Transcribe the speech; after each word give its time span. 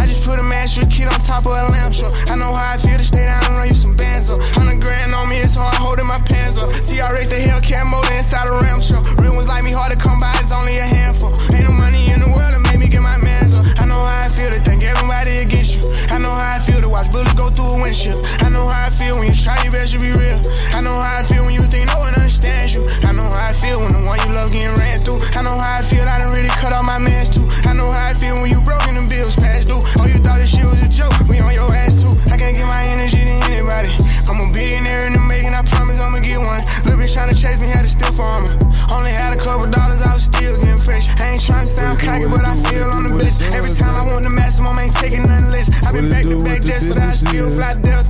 I 0.00 0.06
just 0.08 0.24
put 0.24 0.40
a 0.40 0.42
master 0.42 0.86
kit 0.88 1.12
on 1.12 1.20
top 1.20 1.44
of 1.44 1.52
a 1.52 1.68
lamp 1.68 1.94
truck. 1.94 2.16
I 2.32 2.36
know 2.40 2.48
how 2.48 2.72
I 2.72 2.76
feel 2.80 2.96
to 2.96 3.04
stay 3.04 3.26
down 3.26 3.44
and 3.44 3.58
run 3.58 3.68
you 3.68 3.74
some 3.74 3.94
bands 3.94 4.32
up. 4.32 4.40
Hundred 4.56 4.80
grand 4.80 5.12
on 5.14 5.28
me, 5.28 5.36
it's 5.36 5.54
hard 5.54 5.74
holding 5.76 6.06
my 6.06 6.16
pants 6.24 6.56
up. 6.56 6.70
TRX, 6.88 7.28
the 7.28 7.36
Hellcat 7.44 7.90
motor 7.92 8.14
inside 8.16 8.48
a 8.48 8.56
ram 8.56 8.80
truck. 8.80 9.04
Real 9.20 9.36
ones 9.36 9.48
like 9.48 9.62
me, 9.62 9.72
hard 9.72 9.92
to 9.92 9.98
come 9.98 10.18
by, 10.18 10.32
it's 10.40 10.50
only 10.50 10.78
a 10.78 10.88
handful. 10.88 11.28
Ain't 11.52 11.68
no 11.68 11.72
money 11.76 12.08
in 12.08 12.20
the 12.20 12.32
world 12.32 12.56
to 12.56 12.60
make 12.60 12.80
me 12.80 12.88
get 12.88 13.02
my 13.02 13.20
mans 13.20 13.54
up. 13.54 13.68
I 13.76 13.84
know 13.84 14.00
how 14.00 14.24
I 14.24 14.32
feel 14.32 14.48
to 14.48 14.60
think 14.64 14.80
everybody 14.82 15.44
against 15.44 15.76
you. 15.76 15.84
I 16.08 16.16
know 16.16 16.32
how 16.32 16.56
I 16.56 16.58
feel 16.58 16.80
to 16.80 16.88
watch 16.88 17.12
bullets 17.12 17.36
go 17.36 17.52
through 17.52 17.76
a 17.76 17.82
windshield. 17.84 18.16
I 18.40 18.48
know 18.48 18.64
how 18.64 18.88
I 18.88 18.90
feel 18.90 19.20
when 19.20 19.28
you 19.28 19.36
try 19.36 19.60
your 19.60 19.76
best 19.76 19.92
to 19.92 20.00
be 20.00 20.08
real. 20.16 20.40
I 20.72 20.80
know 20.80 20.96
how 20.96 21.20
I 21.20 21.22
feel 21.22 21.44
when 21.44 21.52
you 21.52 21.68
think 21.68 21.92
no 21.92 22.00
one 22.00 22.19
understands 22.40 22.74
you. 22.74 23.08
I 23.08 23.12
know 23.12 23.28
how 23.28 23.50
I 23.50 23.52
feel 23.52 23.80
when 23.80 23.92
the 23.92 24.00
one 24.06 24.18
you 24.24 24.32
love 24.34 24.52
getting 24.52 24.74
ran 24.74 25.00
through. 25.00 25.20
I 25.36 25.42
know 25.42 25.56
how 25.56 25.78
I 25.78 25.82
feel, 25.82 26.04
I 26.08 26.18
done 26.18 26.32
really 26.32 26.48
cut 26.48 26.72
off 26.72 26.84
my 26.84 26.98
mans 26.98 27.30
too. 27.30 27.44
I 27.68 27.74
know 27.74 27.92
how 27.92 28.10
I 28.10 28.14
feel 28.14 28.34
when 28.40 28.50
you 28.50 28.60
broke 28.60 28.82
and 28.88 28.96
them 28.96 29.08
bills 29.08 29.36
past 29.36 29.68
due. 29.68 29.80
Oh, 30.00 30.06
you 30.06 30.18
thought 30.20 30.40
this 30.40 30.50
shit 30.50 30.64
was 30.64 30.80
a 30.82 30.88
joke? 30.88 31.12
We 31.28 31.40
on 31.40 31.52
your 31.52 31.68
ass 31.72 32.02
too. 32.02 32.12
I 32.32 32.36
can't 32.36 32.56
get 32.56 32.66
my 32.66 32.82
energy 32.84 33.24
to 33.24 33.34
anybody. 33.52 33.92
I'm 34.28 34.40
a 34.40 34.46
billionaire 34.52 35.06
in 35.06 35.12
the 35.12 35.20
making, 35.20 35.52
I 35.52 35.62
promise 35.62 36.00
I'ma 36.00 36.20
get 36.20 36.40
one. 36.40 36.60
Little 36.84 37.00
bitch 37.00 37.12
tryna 37.12 37.36
chase 37.36 37.60
me, 37.60 37.68
had 37.68 37.84
to 37.84 37.92
steal 37.92 38.12
for 38.12 38.40
me. 38.40 38.48
Only 38.90 39.12
had 39.12 39.36
a 39.36 39.38
couple 39.38 39.68
dollars, 39.70 40.00
I 40.02 40.14
was 40.14 40.24
still 40.24 40.56
getting 40.60 40.80
fresh. 40.80 41.08
I 41.20 41.36
ain't 41.36 41.42
tryna 41.42 41.68
sound 41.68 41.98
cocky, 42.00 42.26
but 42.26 42.44
I 42.44 42.56
feel 42.68 42.88
on 42.90 43.04
the 43.04 43.14
best. 43.20 43.42
Every 43.52 43.74
time 43.74 43.94
I 43.94 44.02
want 44.12 44.24
the 44.24 44.30
maximum, 44.30 44.78
ain't 44.78 44.94
taking 44.94 45.22
nothing 45.26 45.50
less. 45.50 45.68
I've 45.84 45.94
been 45.94 46.08
back 46.08 46.24
to 46.24 46.38
back 46.40 46.62
just 46.62 46.88
but 46.88 46.98
I 46.98 47.12
still 47.12 47.50
fly 47.50 47.74
Delta. 47.74 48.09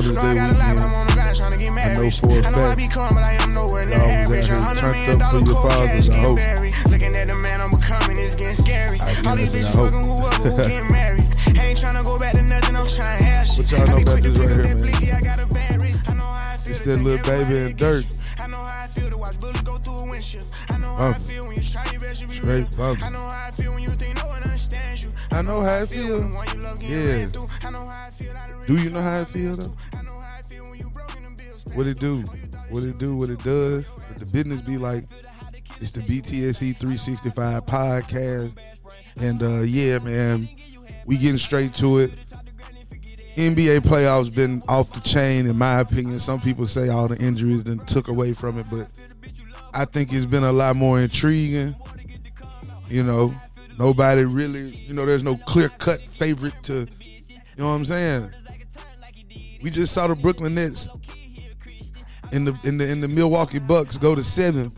Ass. 0.00 0.10
It 0.10 0.12
was 0.12 0.12
Father's 0.12 0.12
Know 0.12 0.20
I 0.20 0.34
Day 0.34 0.40
got 0.40 0.50
a 0.50 0.58
lot, 0.58 0.74
but 0.74 0.84
I'm 0.84 0.94
on 0.94 1.06
the 1.06 1.12
grind 1.12 1.36
trying 1.36 1.52
to 1.52 1.58
get 1.58 1.72
married. 1.72 1.98
know 1.98 2.10
for 2.10 2.26
a 2.30 2.38
I 2.46 2.50
know 2.50 2.64
I 2.64 2.66
fact 2.68 2.76
be 2.78 2.88
calm, 2.88 3.14
but 3.14 3.24
I 3.24 3.32
am 3.42 3.52
nowhere 3.52 3.84
near 3.86 3.98
y'all 3.98 4.06
was 4.06 4.14
average. 4.16 4.44
out 4.44 4.50
A 4.50 4.54
here 4.54 4.62
hundred 4.62 4.82
turned 5.06 5.22
up 5.22 5.30
for 5.30 5.38
your 5.38 5.54
cold 5.54 5.72
fathers, 5.72 5.88
cash 5.88 6.00
I 6.00 6.08
getting 6.08 6.22
hope. 6.24 6.36
buried. 6.36 6.74
Looking 6.90 7.16
at 7.16 7.28
the 7.28 7.34
man 7.36 7.60
I'm 7.60 7.70
becoming, 7.70 8.16
it's 8.18 8.34
getting 8.34 8.56
scary. 8.56 8.98
I 9.00 9.28
All 9.28 9.36
these 9.36 9.52
bitches 9.52 9.74
hope. 9.74 9.90
fucking 9.90 10.04
whoever 10.04 10.48
who 10.48 10.56
getting 10.68 10.92
married. 10.98 11.24
Ain't 11.60 11.78
tryna 11.78 12.04
go 12.04 12.18
back 12.18 12.32
to 12.34 12.42
nothing, 12.42 12.76
I'm 12.76 12.86
trying 12.88 13.18
to 13.18 13.24
have 13.24 13.46
shit. 13.46 13.58
What 13.58 13.70
y'all 13.70 13.80
I 13.82 13.86
know 13.92 14.02
about 14.02 14.20
this 14.22 14.38
right 14.38 14.50
here, 14.50 14.76
man? 14.76 15.14
I 15.14 15.20
got 15.20 15.38
a 15.40 15.46
bad 15.46 15.82
wrist. 15.82 16.08
I 16.08 16.14
know 16.14 16.22
how 16.24 16.54
I 16.54 16.56
feel 16.56 16.72
It's 16.72 16.82
that 16.84 17.00
little 17.02 17.24
baby 17.24 17.56
and 17.58 17.76
dirt. 17.76 18.06
I 18.38 18.46
know 18.46 18.56
how 18.56 18.84
I 18.84 18.86
feel 18.86 19.10
to 19.10 19.18
watch 19.18 19.38
bullets 19.38 19.60
go 19.62 19.76
through 19.76 19.98
a 19.98 20.04
windshield. 20.04 20.46
I 20.70 20.78
know 20.78 20.94
how 20.94 21.06
I 21.06 21.10
oh. 21.10 21.12
feel 21.20 21.46
when 21.46 21.56
you 21.56 21.62
try 21.62 21.84
your 21.90 22.00
best 22.00 22.20
to 22.22 22.26
be 22.28 22.36
Straight 22.36 22.66
real. 22.70 22.78
bump. 22.78 23.02
I 23.02 23.10
know 23.10 23.18
how 23.20 23.48
I 23.48 23.50
feel 23.50 23.72
when 23.74 23.82
you 23.82 23.90
think 23.90 24.16
no 24.16 24.26
one 24.26 24.42
understands 24.42 25.04
you. 25.04 25.12
I 25.30 25.42
know 25.42 25.60
how 25.60 25.82
I 25.82 25.86
feel. 25.86 26.20
the 26.20 26.54
you 26.54 26.62
love 26.62 26.80
getting 26.80 26.96
Yeah. 26.96 27.16
ran 27.16 27.30
through. 27.30 27.46
I 27.62 27.70
know 27.70 27.84
how 27.84 28.06
I 28.06 28.10
feel, 28.10 28.32
I 28.32 28.48
done 28.48 28.62
Do 28.66 28.76
you 28.76 28.90
know 28.90 29.02
how 29.02 29.20
it 29.20 29.28
feel 29.28 29.56
though? 29.56 29.72
What 31.74 31.86
it 31.86 31.98
do? 31.98 32.22
What 32.68 32.82
it 32.82 32.98
do? 32.98 33.16
What 33.16 33.30
it 33.30 33.42
does? 33.42 33.86
What 33.88 34.18
the 34.18 34.26
business 34.26 34.60
be 34.60 34.76
like? 34.76 35.04
It's 35.80 35.92
the 35.92 36.00
BTSE 36.02 36.78
365 36.78 37.64
podcast, 37.64 38.58
and 39.18 39.42
uh 39.42 39.60
yeah, 39.60 39.98
man, 40.00 40.48
we 41.06 41.16
getting 41.16 41.38
straight 41.38 41.72
to 41.74 41.98
it. 42.00 42.10
NBA 43.36 43.80
playoffs 43.80 44.34
been 44.34 44.62
off 44.68 44.92
the 44.92 45.00
chain, 45.00 45.46
in 45.46 45.56
my 45.56 45.80
opinion. 45.80 46.18
Some 46.18 46.40
people 46.40 46.66
say 46.66 46.88
all 46.88 47.08
the 47.08 47.16
injuries 47.16 47.64
then 47.64 47.78
took 47.78 48.08
away 48.08 48.32
from 48.34 48.58
it, 48.58 48.66
but 48.70 48.88
I 49.72 49.84
think 49.84 50.12
it's 50.12 50.26
been 50.26 50.44
a 50.44 50.52
lot 50.52 50.76
more 50.76 51.00
intriguing. 51.00 51.74
You 52.88 53.04
know, 53.04 53.34
nobody 53.78 54.24
really, 54.24 54.76
you 54.76 54.92
know, 54.92 55.06
there's 55.06 55.22
no 55.22 55.36
clear 55.36 55.68
cut 55.68 56.02
favorite 56.02 56.54
to, 56.64 56.80
you 56.80 57.36
know 57.56 57.66
what 57.66 57.70
I'm 57.72 57.84
saying? 57.84 58.30
We 59.62 59.70
just 59.70 59.92
saw 59.94 60.06
the 60.06 60.14
Brooklyn 60.14 60.54
Nets 60.54 60.88
in 62.32 62.44
the 62.44 62.58
in 62.64 62.78
the 62.78 62.88
in 62.88 63.00
the 63.00 63.08
Milwaukee 63.08 63.58
Bucks 63.58 63.96
go 63.96 64.14
to 64.14 64.22
seven, 64.22 64.72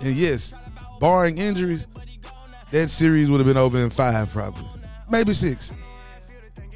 and 0.00 0.14
yes, 0.14 0.54
barring 1.00 1.38
injuries, 1.38 1.86
that 2.70 2.90
series 2.90 3.30
would 3.30 3.40
have 3.40 3.46
been 3.46 3.56
over 3.56 3.78
in 3.78 3.90
five 3.90 4.30
probably, 4.30 4.68
maybe 5.10 5.32
six. 5.32 5.72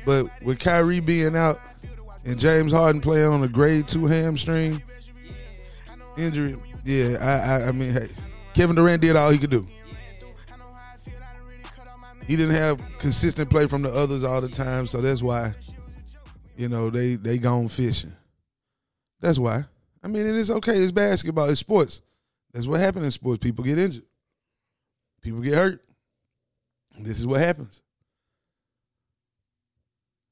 But 0.04 0.26
with 0.42 0.58
Kyrie 0.58 1.00
being 1.00 1.36
out 1.36 1.58
and 2.24 2.38
James 2.38 2.72
Harden 2.72 3.00
playing 3.00 3.30
on 3.30 3.42
a 3.42 3.48
grade 3.48 3.88
two 3.88 4.06
hamstring 4.06 4.82
injury, 6.16 6.56
yeah, 6.84 7.16
I 7.20 7.32
I, 7.64 7.68
I 7.68 7.72
mean, 7.72 7.92
hey, 7.92 8.08
Kevin 8.54 8.76
Durant 8.76 9.02
did 9.02 9.16
all 9.16 9.30
he 9.30 9.38
could 9.38 9.50
do. 9.50 9.66
He 12.26 12.36
didn't 12.36 12.56
have 12.56 12.80
consistent 12.98 13.48
play 13.48 13.66
from 13.66 13.82
the 13.82 13.90
others 13.90 14.22
all 14.22 14.40
the 14.40 14.48
time, 14.48 14.86
so 14.86 15.00
that's 15.00 15.22
why, 15.22 15.54
you 16.56 16.68
know, 16.68 16.90
they 16.90 17.14
they 17.14 17.38
gone 17.38 17.68
fishing. 17.68 18.12
That's 19.20 19.38
why. 19.38 19.64
I 20.02 20.08
mean, 20.08 20.26
it 20.26 20.36
is 20.36 20.50
okay. 20.50 20.76
It's 20.76 20.92
basketball. 20.92 21.48
It's 21.48 21.60
sports. 21.60 22.02
That's 22.52 22.66
what 22.66 22.80
happens 22.80 23.04
in 23.04 23.10
sports. 23.10 23.38
People 23.38 23.64
get 23.64 23.78
injured. 23.78 24.04
People 25.20 25.40
get 25.40 25.54
hurt. 25.54 25.84
This 26.98 27.18
is 27.18 27.26
what 27.26 27.40
happens. 27.40 27.82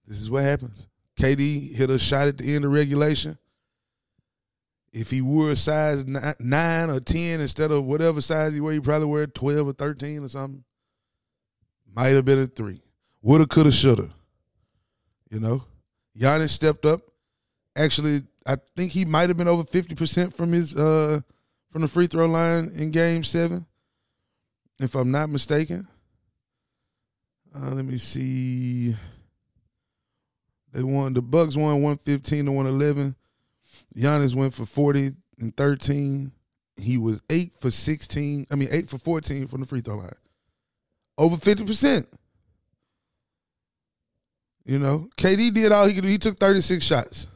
This 0.07 0.21
is 0.21 0.31
what 0.31 0.45
happens. 0.45 0.87
KD 1.19 1.75
hit 1.75 1.91
a 1.91 1.99
shot 1.99 2.29
at 2.29 2.39
the 2.39 2.55
end 2.55 2.65
of 2.65 2.73
regulation. 2.73 3.39
If 4.93 5.11
he 5.11 5.21
wore 5.21 5.51
a 5.51 5.57
size 5.57 6.05
nine 6.07 6.91
or 6.91 7.01
ten 7.01 7.41
instead 7.41 7.71
of 7.71 7.85
whatever 7.85 8.21
size 8.21 8.55
he 8.55 8.61
wore, 8.61 8.73
he 8.73 8.81
probably 8.81 9.09
wear 9.09 9.27
twelve 9.27 9.67
or 9.67 9.73
thirteen 9.73 10.25
or 10.25 10.29
something. 10.29 10.65
Might 11.95 12.09
have 12.09 12.25
been 12.25 12.39
a 12.39 12.47
three. 12.47 12.81
Woulda, 13.23 13.47
coulda, 13.47 13.73
shoulda. 13.73 14.11
You 15.31 15.41
know, 15.41 15.65
Giannis 16.19 16.51
stepped 16.51 16.87
up. 16.87 17.01
Actually, 17.75 18.21
I 18.47 18.57
think 18.77 18.93
he 18.93 19.05
might 19.05 19.29
have 19.29 19.37
been 19.37 19.49
over 19.49 19.65
fifty 19.65 19.95
percent 19.95 20.37
from 20.37 20.53
his 20.53 20.75
uh 20.75 21.21
from 21.73 21.83
the 21.83 21.89
free 21.89 22.07
throw 22.07 22.27
line 22.27 22.71
in 22.77 22.91
Game 22.91 23.25
Seven, 23.25 23.67
if 24.79 24.95
I'm 24.95 25.11
not 25.11 25.29
mistaken. 25.29 25.87
Uh, 27.55 27.71
let 27.71 27.85
me 27.85 27.99
see. 27.99 28.95
They 30.73 30.83
won. 30.83 31.15
The 31.15 31.23
Bucks 31.23 31.57
won 31.57 31.83
one 31.83 31.99
fifteen 31.99 32.45
to 32.47 32.53
one 32.53 32.67
eleven. 32.67 33.17
Giannis 33.97 34.35
went 34.35 34.55
for 34.55 34.67
forty 34.67 35.11
and 35.41 35.57
thirteen. 35.57 36.33
He 36.77 36.99
was 36.99 37.23
eight 37.31 37.53
for 37.59 37.71
sixteen. 37.71 38.47
I 38.51 38.55
mean, 38.55 38.69
eight 38.71 38.89
for 38.89 38.99
fourteen 38.99 39.49
from 39.49 39.61
the 39.61 39.67
free 39.67 39.81
throw 39.81 39.97
line. 39.97 40.11
Over 41.19 41.37
fifty 41.37 41.65
percent. 41.65 42.07
You 44.65 44.79
know, 44.79 45.09
KD 45.17 45.55
did 45.55 45.73
all 45.73 45.87
he 45.87 45.95
could 45.95 46.05
do. 46.05 46.11
He 46.11 46.19
took 46.19 46.39
thirty 46.39 46.61
six 46.61 46.85
shots. 46.85 47.29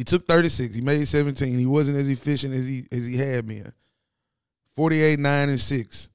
He 0.00 0.04
took 0.04 0.26
36. 0.26 0.74
He 0.74 0.80
made 0.80 1.06
17. 1.06 1.58
He 1.58 1.66
wasn't 1.66 1.98
as 1.98 2.08
efficient 2.08 2.54
as 2.54 2.66
he 2.66 2.86
as 2.90 3.04
he 3.04 3.18
had 3.18 3.46
been. 3.46 3.70
48, 4.74 5.18
9, 5.18 5.48
and 5.50 5.60
6. 5.60 6.10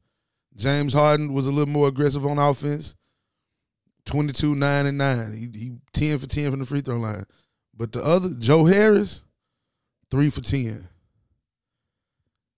James 0.55 0.91
Harden 0.91 1.31
was 1.31 1.45
a 1.45 1.51
little 1.51 1.71
more 1.71 1.87
aggressive 1.87 2.25
on 2.25 2.39
offense. 2.39 2.95
22, 4.07 4.55
9, 4.55 4.85
and 4.87 4.97
9. 4.97 5.33
He, 5.33 5.59
he 5.59 5.71
10 5.93 6.17
for 6.17 6.25
10 6.25 6.49
from 6.49 6.61
the 6.61 6.65
free 6.65 6.81
throw 6.81 6.97
line. 6.97 7.25
But 7.77 7.91
the 7.91 8.03
other, 8.03 8.29
Joe 8.39 8.65
Harris, 8.65 9.21
3 10.09 10.31
for 10.31 10.41
10. 10.41 10.89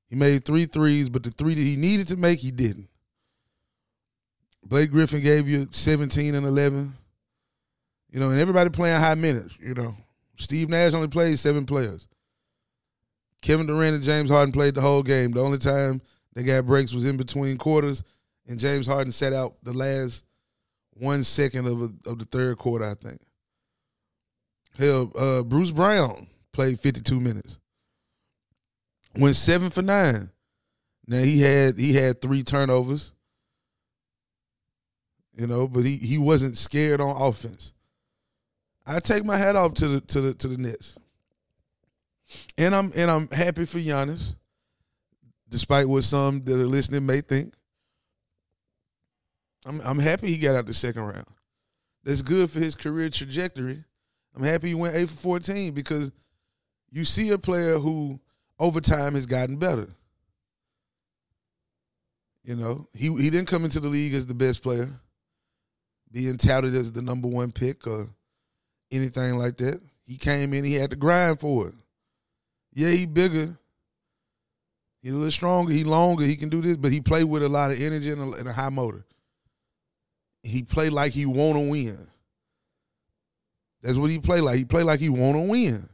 He 0.07 0.15
made 0.15 0.45
three 0.45 0.63
threes, 0.63 1.09
but 1.09 1.23
the 1.23 1.31
three 1.31 1.55
that 1.55 1.61
he 1.61 1.75
needed 1.75 2.07
to 2.07 2.15
make, 2.15 2.39
he 2.39 2.51
didn't. 2.51 2.88
Blake 4.63 4.91
Griffin 4.91 5.21
gave 5.21 5.49
you 5.49 5.67
17 5.71 6.35
and 6.35 6.45
11. 6.45 6.94
You 8.11 8.21
know, 8.21 8.29
and 8.29 8.39
everybody 8.39 8.69
playing 8.69 9.01
high 9.01 9.15
minutes, 9.15 9.57
you 9.59 9.73
know. 9.73 9.94
Steve 10.37 10.69
Nash 10.69 10.93
only 10.93 11.07
played 11.07 11.39
seven 11.39 11.65
players. 11.65 12.07
Kevin 13.41 13.67
Durant 13.67 13.95
and 13.95 14.03
James 14.03 14.29
Harden 14.29 14.51
played 14.51 14.75
the 14.75 14.81
whole 14.81 15.03
game. 15.03 15.31
The 15.31 15.41
only 15.41 15.57
time 15.57 16.01
they 16.33 16.43
got 16.43 16.65
breaks 16.65 16.93
was 16.93 17.05
in 17.05 17.17
between 17.17 17.57
quarters, 17.57 18.03
and 18.47 18.59
James 18.59 18.87
Harden 18.87 19.11
sat 19.11 19.33
out 19.33 19.55
the 19.63 19.73
last 19.73 20.23
one 20.93 21.23
second 21.23 21.67
of 21.67 21.81
a, 21.81 22.09
of 22.09 22.19
the 22.19 22.25
third 22.25 22.57
quarter, 22.57 22.85
I 22.85 22.93
think. 22.93 23.21
Hell, 24.77 25.11
uh, 25.17 25.44
Bruce 25.44 25.71
Brown 25.71 26.27
played 26.53 26.79
52 26.79 27.19
minutes. 27.19 27.59
Went 29.15 29.35
seven 29.35 29.69
for 29.69 29.81
nine. 29.81 30.29
Now 31.07 31.19
he 31.19 31.41
had 31.41 31.77
he 31.79 31.94
had 31.94 32.21
three 32.21 32.44
turnovers. 32.44 33.13
You 35.35 35.47
know, 35.47 35.67
but 35.67 35.85
he 35.85 35.97
he 35.97 36.17
wasn't 36.17 36.57
scared 36.57 37.00
on 37.01 37.19
offense. 37.19 37.73
I 38.88 39.00
take 39.00 39.25
my 39.25 39.38
hat 39.38 39.57
off 39.57 39.74
to 39.75 39.88
the 39.88 40.01
to 40.01 40.22
the 40.22 40.34
to 40.36 40.48
the 40.48 40.57
Nets. 40.57 40.98
And 42.57 42.74
I'm 42.74 42.92
and 42.95 43.12
I'm 43.12 43.28
happy 43.30 43.66
for 43.66 43.80
Giannis, 43.80 44.36
despite 45.50 45.88
what 45.88 46.04
some 46.04 46.44
that 46.45 46.60
are 46.60 46.66
listening 46.66 47.06
may 47.06 47.22
think. 47.22 47.54
I'm 49.66 49.81
I'm 49.81 50.00
happy 50.00 50.28
he 50.28 50.38
got 50.38 50.56
out 50.56 50.66
the 50.66 50.74
second 50.74 51.04
round. 51.04 51.28
That's 52.04 52.22
good 52.22 52.50
for 52.50 52.60
his 52.60 52.75
career 52.75 53.10
trajectory. 53.10 53.84
I'm 54.36 54.44
happy 54.44 54.69
he 54.69 54.75
went 54.75 54.95
eight 54.95 55.10
for 55.10 55.18
fourteen 55.18 55.74
because 55.74 56.12
you 56.89 57.04
see 57.04 57.30
a 57.31 57.38
player 57.38 57.78
who 57.78 58.19
over 58.60 58.80
time 58.80 59.16
has 59.16 59.25
gotten 59.25 59.57
better. 59.57 59.88
You 62.44 62.56
know, 62.56 62.88
he 62.94 63.07
he 63.07 63.30
didn't 63.30 63.50
come 63.50 63.66
into 63.66 63.81
the 63.81 63.89
league 63.89 64.13
as 64.13 64.25
the 64.25 64.34
best 64.34 64.63
player, 64.63 64.89
being 66.12 66.38
touted 66.38 66.75
as 66.75 66.94
the 66.94 67.01
number 67.01 67.28
one 67.28 67.51
pick 67.51 67.86
or 67.86 68.07
anything 68.92 69.38
like 69.38 69.57
that. 69.57 69.81
He 70.06 70.18
came 70.18 70.54
in, 70.54 70.63
he 70.63 70.75
had 70.75 70.92
to 70.92 70.95
grind 70.95 71.39
for 71.39 71.69
it. 71.69 71.75
Yeah, 72.74 72.89
he 72.89 73.06
bigger. 73.06 73.57
He's 75.01 75.13
a 75.13 75.16
little 75.16 75.31
stronger. 75.31 75.74
He 75.74 75.84
longer. 75.84 76.24
He 76.24 76.36
can 76.36 76.50
do 76.50 76.62
this, 76.62 76.78
but 76.78 76.92
he 76.92 77.01
played 77.01 77.25
with 77.25 77.44
a 77.44 77.50
lot 77.50 77.72
of 77.72 77.81
energy 77.81 78.12
and 78.12 78.34
a, 78.34 78.38
and 78.38 78.48
a 78.48 78.54
high 78.54 78.69
motor. 78.69 79.06
He 80.44 80.63
played 80.63 80.94
like 80.94 81.12
he 81.12 81.25
want 81.25 81.57
to 81.57 81.69
win. 81.69 81.98
That's 83.81 83.98
what 83.98 84.12
he 84.12 84.19
played 84.19 84.42
like. 84.42 84.57
He 84.57 84.66
played 84.66 84.86
like 84.86 85.00
he 85.00 85.10
want 85.10 85.36
to 85.38 85.42
win. 85.42 85.89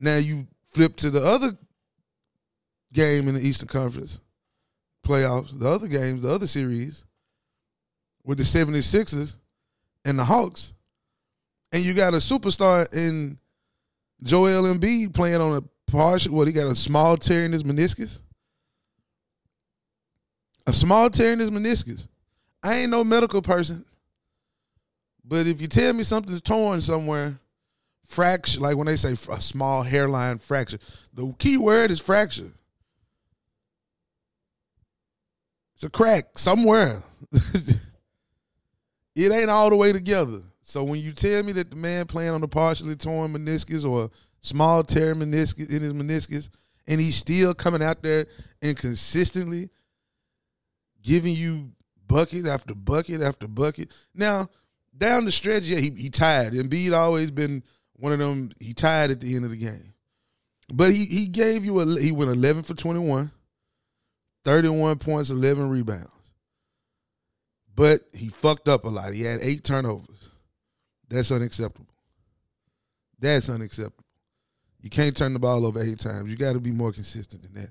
Now 0.00 0.16
you 0.16 0.46
flip 0.68 0.96
to 0.96 1.10
the 1.10 1.22
other 1.22 1.56
game 2.92 3.28
in 3.28 3.34
the 3.34 3.40
Eastern 3.40 3.68
Conference 3.68 4.20
playoffs, 5.06 5.58
the 5.58 5.68
other 5.68 5.88
games, 5.88 6.22
the 6.22 6.32
other 6.32 6.46
series 6.46 7.04
with 8.24 8.38
the 8.38 8.44
76ers 8.44 9.36
and 10.04 10.18
the 10.18 10.24
Hawks, 10.24 10.74
and 11.72 11.82
you 11.82 11.94
got 11.94 12.14
a 12.14 12.18
superstar 12.18 12.86
in 12.94 13.38
Joel 14.22 14.64
Embiid 14.64 15.14
playing 15.14 15.40
on 15.40 15.56
a 15.56 15.90
partial, 15.90 16.34
what, 16.34 16.46
he 16.46 16.52
got 16.52 16.70
a 16.70 16.76
small 16.76 17.16
tear 17.16 17.44
in 17.44 17.52
his 17.52 17.64
meniscus? 17.64 18.20
A 20.66 20.72
small 20.72 21.10
tear 21.10 21.32
in 21.32 21.38
his 21.38 21.50
meniscus. 21.50 22.06
I 22.62 22.74
ain't 22.74 22.90
no 22.90 23.02
medical 23.02 23.42
person, 23.42 23.84
but 25.24 25.46
if 25.48 25.60
you 25.60 25.66
tell 25.66 25.92
me 25.92 26.04
something's 26.04 26.40
torn 26.40 26.80
somewhere, 26.80 27.40
fracture, 28.04 28.60
like 28.60 28.76
when 28.76 28.86
they 28.86 28.96
say 28.96 29.12
a 29.12 29.40
small 29.40 29.82
hairline 29.82 30.38
fracture, 30.38 30.78
the 31.12 31.34
key 31.38 31.56
word 31.56 31.90
is 31.90 32.00
fracture. 32.00 32.52
It's 35.74 35.82
a 35.82 35.90
crack 35.90 36.38
somewhere. 36.38 37.02
it 37.32 37.82
ain't 39.16 39.50
all 39.50 39.70
the 39.70 39.76
way 39.76 39.92
together. 39.92 40.42
So 40.72 40.82
when 40.84 41.00
you 41.00 41.12
tell 41.12 41.42
me 41.42 41.52
that 41.52 41.68
the 41.68 41.76
man 41.76 42.06
playing 42.06 42.30
on 42.30 42.42
a 42.42 42.48
partially 42.48 42.96
torn 42.96 43.34
meniscus 43.34 43.84
or 43.84 44.10
small 44.40 44.82
tear 44.82 45.14
meniscus 45.14 45.68
in 45.68 45.82
his 45.82 45.92
meniscus, 45.92 46.48
and 46.86 46.98
he's 46.98 47.14
still 47.14 47.52
coming 47.52 47.82
out 47.82 48.02
there 48.02 48.26
and 48.62 48.74
consistently 48.74 49.68
giving 51.02 51.34
you 51.34 51.72
bucket 52.08 52.46
after 52.46 52.74
bucket 52.74 53.20
after 53.20 53.46
bucket. 53.46 53.92
Now, 54.14 54.48
down 54.96 55.26
the 55.26 55.30
stretch, 55.30 55.64
yeah, 55.64 55.76
he, 55.76 55.90
he 55.90 56.08
tired. 56.08 56.54
Embiid 56.54 56.96
always 56.96 57.30
been 57.30 57.62
one 57.92 58.14
of 58.14 58.18
them. 58.18 58.50
He 58.58 58.72
tired 58.72 59.10
at 59.10 59.20
the 59.20 59.36
end 59.36 59.44
of 59.44 59.50
the 59.50 59.58
game, 59.58 59.92
but 60.72 60.90
he 60.90 61.04
he 61.04 61.26
gave 61.26 61.66
you 61.66 61.80
a 61.80 62.00
he 62.00 62.12
went 62.12 62.30
eleven 62.30 62.62
for 62.62 62.72
21, 62.72 63.30
31 64.42 64.98
points, 65.00 65.28
eleven 65.28 65.68
rebounds. 65.68 66.32
But 67.74 68.04
he 68.14 68.30
fucked 68.30 68.68
up 68.70 68.84
a 68.86 68.88
lot. 68.88 69.12
He 69.12 69.24
had 69.24 69.40
eight 69.42 69.64
turnovers. 69.64 70.31
That's 71.12 71.30
unacceptable. 71.30 71.92
That's 73.18 73.50
unacceptable. 73.50 74.06
You 74.80 74.88
can't 74.88 75.14
turn 75.14 75.34
the 75.34 75.38
ball 75.38 75.66
over 75.66 75.82
eight 75.82 75.98
times. 75.98 76.30
You 76.30 76.36
got 76.38 76.54
to 76.54 76.60
be 76.60 76.72
more 76.72 76.90
consistent 76.90 77.42
than 77.42 77.52
that. 77.62 77.70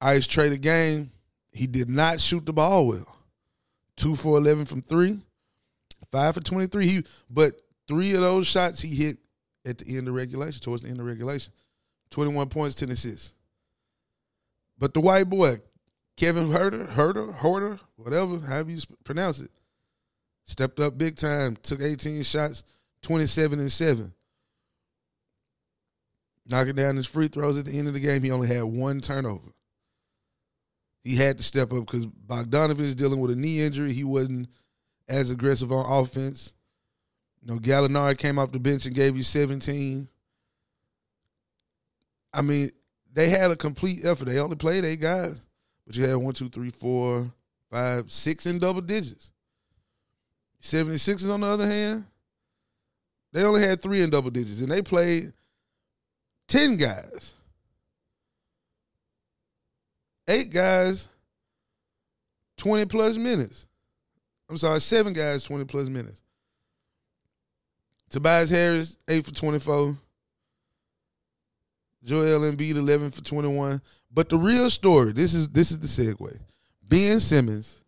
Ice 0.00 0.28
traded 0.28 0.62
game. 0.62 1.10
He 1.50 1.66
did 1.66 1.90
not 1.90 2.20
shoot 2.20 2.46
the 2.46 2.52
ball 2.52 2.86
well. 2.86 3.16
Two 3.96 4.14
for 4.14 4.38
eleven 4.38 4.64
from 4.64 4.80
three, 4.80 5.18
five 6.12 6.34
for 6.34 6.40
twenty 6.40 6.68
three. 6.68 6.86
He 6.86 7.04
but 7.28 7.54
three 7.88 8.14
of 8.14 8.20
those 8.20 8.46
shots 8.46 8.80
he 8.80 8.94
hit 8.94 9.18
at 9.66 9.78
the 9.78 9.96
end 9.96 10.06
of 10.06 10.14
regulation, 10.14 10.62
towards 10.62 10.84
the 10.84 10.88
end 10.88 11.00
of 11.00 11.06
regulation. 11.06 11.52
Twenty 12.10 12.32
one 12.32 12.48
points, 12.48 12.76
ten 12.76 12.90
assists. 12.90 13.34
But 14.78 14.94
the 14.94 15.00
white 15.00 15.28
boy, 15.28 15.62
Kevin 16.16 16.48
Huerter, 16.48 16.86
Huerter, 16.86 17.36
Horter, 17.36 17.80
whatever, 17.96 18.38
however 18.38 18.70
you 18.70 18.80
pronounce 19.02 19.40
it, 19.40 19.50
stepped 20.48 20.80
up 20.80 20.98
big 20.98 21.14
time. 21.14 21.56
Took 21.62 21.80
eighteen 21.80 22.24
shots, 22.24 22.64
twenty 23.02 23.26
seven 23.26 23.60
and 23.60 23.70
seven. 23.70 24.12
Knocking 26.50 26.74
down 26.74 26.96
his 26.96 27.06
free 27.06 27.28
throws 27.28 27.56
at 27.58 27.66
the 27.66 27.78
end 27.78 27.86
of 27.86 27.94
the 27.94 28.00
game. 28.00 28.22
He 28.22 28.32
only 28.32 28.48
had 28.48 28.64
one 28.64 29.00
turnover 29.00 29.52
he 31.08 31.16
had 31.16 31.38
to 31.38 31.44
step 31.44 31.72
up 31.72 31.86
because 31.86 32.06
Bogdanovich 32.06 32.80
is 32.80 32.94
dealing 32.94 33.20
with 33.20 33.30
a 33.30 33.36
knee 33.36 33.62
injury. 33.62 33.94
He 33.94 34.04
wasn't 34.04 34.48
as 35.08 35.30
aggressive 35.30 35.72
on 35.72 35.86
offense. 35.88 36.52
You 37.40 37.54
know, 37.54 37.60
Gallinari 37.60 38.18
came 38.18 38.38
off 38.38 38.52
the 38.52 38.58
bench 38.58 38.84
and 38.84 38.94
gave 38.94 39.16
you 39.16 39.22
17. 39.22 40.06
I 42.34 42.42
mean, 42.42 42.70
they 43.10 43.30
had 43.30 43.50
a 43.50 43.56
complete 43.56 44.04
effort. 44.04 44.26
They 44.26 44.38
only 44.38 44.56
played 44.56 44.84
eight 44.84 45.00
guys, 45.00 45.40
but 45.86 45.96
you 45.96 46.04
had 46.04 46.16
one, 46.16 46.34
two, 46.34 46.50
three, 46.50 46.68
four, 46.68 47.32
five, 47.70 48.10
six 48.12 48.44
in 48.44 48.58
double 48.58 48.82
digits. 48.82 49.32
76ers, 50.62 51.32
on 51.32 51.40
the 51.40 51.46
other 51.46 51.66
hand, 51.66 52.04
they 53.32 53.44
only 53.44 53.60
had 53.60 53.80
three 53.80 54.02
in 54.02 54.10
double 54.10 54.30
digits, 54.30 54.60
and 54.60 54.70
they 54.70 54.82
played 54.82 55.32
10 56.48 56.76
guys 56.76 57.34
eight 60.28 60.50
guys, 60.50 61.08
20 62.58 62.84
plus 62.84 63.16
minutes. 63.16 63.66
I'm 64.48 64.58
sorry, 64.58 64.80
seven 64.80 65.12
guys, 65.12 65.44
20 65.44 65.64
plus 65.64 65.88
minutes. 65.88 66.22
Tobias 68.10 68.50
Harris, 68.50 68.96
8 69.08 69.24
for 69.24 69.34
24. 69.34 69.96
Joel 72.04 72.40
Embiid, 72.40 72.76
11 72.76 73.10
for 73.10 73.22
21. 73.22 73.82
But 74.10 74.28
the 74.28 74.38
real 74.38 74.70
story, 74.70 75.12
this 75.12 75.34
is 75.34 75.48
this 75.50 75.70
is 75.70 75.80
the 75.80 75.86
segue. 75.86 76.38
Ben 76.82 77.20
Simmons 77.20 77.84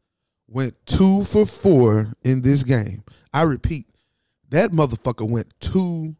went 0.50 0.74
two 0.84 1.24
for 1.24 1.46
four 1.46 2.12
in 2.24 2.42
this 2.42 2.64
game. 2.64 3.04
I 3.32 3.42
repeat, 3.42 3.86
that 4.50 4.72
motherfucker 4.72 5.28
went 5.28 5.54
two 5.60 6.16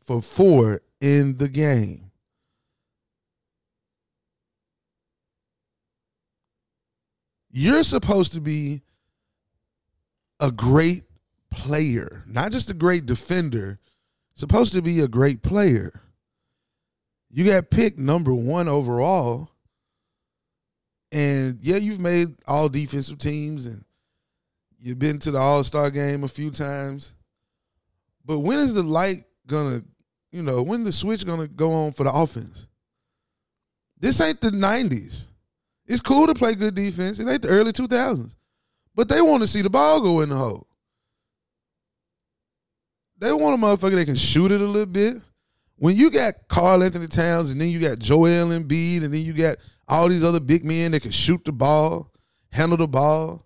for 0.00 0.22
four 0.22 0.80
in 1.00 1.36
the 1.36 1.48
game. 1.48 2.10
You're 7.50 7.84
supposed 7.84 8.32
to 8.32 8.40
be 8.40 8.82
a 10.40 10.50
great 10.50 11.04
player, 11.50 12.24
not 12.26 12.50
just 12.50 12.70
a 12.70 12.74
great 12.74 13.06
defender, 13.06 13.78
supposed 14.34 14.72
to 14.74 14.82
be 14.82 15.00
a 15.00 15.08
great 15.08 15.42
player. 15.42 16.00
You 17.30 17.44
got 17.44 17.70
picked 17.70 17.98
number 17.98 18.34
one 18.34 18.66
overall. 18.66 19.50
And 21.12 21.58
yeah, 21.60 21.76
you've 21.76 22.00
made 22.00 22.28
all 22.46 22.68
defensive 22.68 23.18
teams 23.18 23.66
and 23.66 23.84
you've 24.80 24.98
been 24.98 25.18
to 25.20 25.30
the 25.30 25.38
All 25.38 25.62
Star 25.64 25.90
game 25.90 26.24
a 26.24 26.28
few 26.28 26.50
times. 26.50 27.14
But 28.24 28.40
when 28.40 28.58
is 28.58 28.74
the 28.74 28.82
light 28.82 29.24
gonna, 29.46 29.82
you 30.32 30.42
know, 30.42 30.62
when 30.62 30.84
the 30.84 30.92
switch 30.92 31.26
gonna 31.26 31.46
go 31.46 31.72
on 31.72 31.92
for 31.92 32.04
the 32.04 32.12
offense? 32.12 32.68
This 33.98 34.20
ain't 34.20 34.40
the 34.40 34.50
90s. 34.50 35.26
It's 35.86 36.00
cool 36.00 36.26
to 36.26 36.34
play 36.34 36.54
good 36.54 36.74
defense. 36.74 37.18
It 37.18 37.28
ain't 37.28 37.42
the 37.42 37.48
early 37.48 37.72
2000s. 37.72 38.34
But 38.94 39.08
they 39.08 39.20
want 39.20 39.42
to 39.42 39.48
see 39.48 39.62
the 39.62 39.70
ball 39.70 40.00
go 40.00 40.20
in 40.20 40.28
the 40.28 40.36
hole. 40.36 40.66
They 43.18 43.32
want 43.32 43.62
a 43.62 43.64
motherfucker 43.64 43.94
that 43.94 44.04
can 44.04 44.16
shoot 44.16 44.52
it 44.52 44.60
a 44.60 44.66
little 44.66 44.86
bit. 44.86 45.14
When 45.84 45.94
you 45.94 46.10
got 46.10 46.48
Karl 46.48 46.82
Anthony 46.82 47.08
Towns 47.08 47.50
and 47.50 47.60
then 47.60 47.68
you 47.68 47.78
got 47.78 47.98
Joel 47.98 48.48
Embiid 48.48 49.04
and 49.04 49.12
then 49.12 49.20
you 49.20 49.34
got 49.34 49.58
all 49.86 50.08
these 50.08 50.24
other 50.24 50.40
big 50.40 50.64
men 50.64 50.92
that 50.92 51.02
can 51.02 51.10
shoot 51.10 51.44
the 51.44 51.52
ball, 51.52 52.10
handle 52.50 52.78
the 52.78 52.88
ball, 52.88 53.44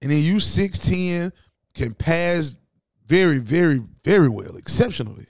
and 0.00 0.12
then 0.12 0.22
you 0.22 0.36
6'10 0.36 1.32
can 1.74 1.94
pass 1.94 2.54
very, 3.08 3.38
very, 3.38 3.82
very 4.04 4.28
well, 4.28 4.56
exceptionally. 4.56 5.26